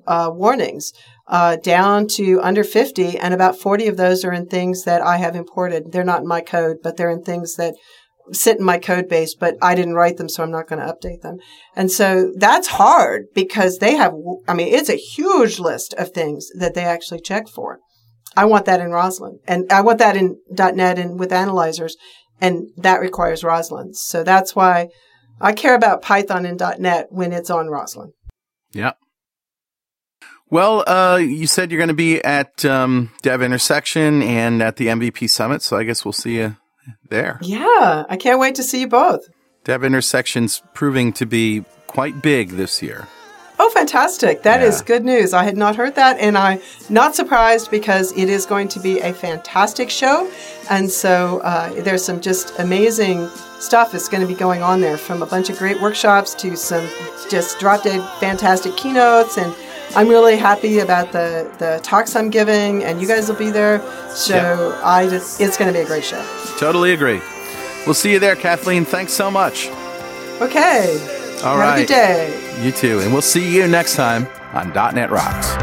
[0.07, 0.93] uh, warnings
[1.27, 5.19] uh, down to under 50, and about 40 of those are in things that I
[5.19, 5.93] have imported.
[5.93, 7.75] They're not in my code, but they're in things that
[8.33, 10.93] sit in my code base, but I didn't write them, so I'm not going to
[10.93, 11.39] update them.
[11.75, 14.15] And so that's hard because they have,
[14.47, 17.79] I mean, it's a huge list of things that they actually check for.
[18.37, 21.97] I want that in Roslyn, and I want that in .NET and with analyzers,
[22.41, 23.95] and that requires Roslyn.
[23.95, 24.89] So that's why
[25.41, 28.13] I care about Python and .NET when it's on Roslyn.
[28.73, 28.93] Yeah.
[30.51, 34.87] Well, uh, you said you're going to be at um, Dev Intersection and at the
[34.87, 36.57] MVP Summit, so I guess we'll see you
[37.11, 37.39] there.
[37.43, 39.29] Yeah, I can't wait to see you both.
[39.65, 43.09] Dev Intersection's proving to be quite big this year.
[43.61, 44.43] Oh, fantastic.
[44.45, 44.87] That is Yeah.
[44.87, 45.35] good news.
[45.35, 49.01] I had not heard that, and I'm not surprised because it is going to be
[49.01, 50.29] a fantastic show.
[50.71, 53.29] And so uh, there's some just amazing
[53.59, 56.57] stuff that's going to be going on there from a bunch of great workshops to
[56.57, 56.87] some
[57.29, 59.37] just drop dead fantastic keynotes.
[59.39, 59.53] And
[59.97, 63.81] I'm really happy about the, the talks I'm giving, and you guys will be there.
[64.11, 64.81] So Yeah.
[64.85, 66.25] I just, it's going to be a great show.
[66.59, 67.21] Totally agree.
[67.87, 68.85] We'll see you there, Kathleen.
[68.85, 69.69] Thanks so much.
[70.41, 71.17] Okay.
[71.43, 71.79] All Have right.
[71.79, 72.65] a good day.
[72.65, 73.01] You too.
[73.01, 75.57] And we'll see you next time on .NET Rocks.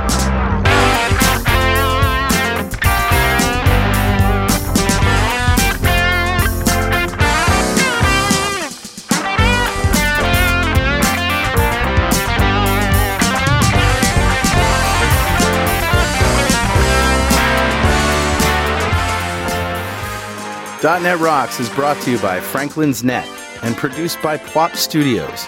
[20.86, 23.28] .NET Rocks is brought to you by Franklins.Net
[23.64, 25.48] and produced by PWOP Studios,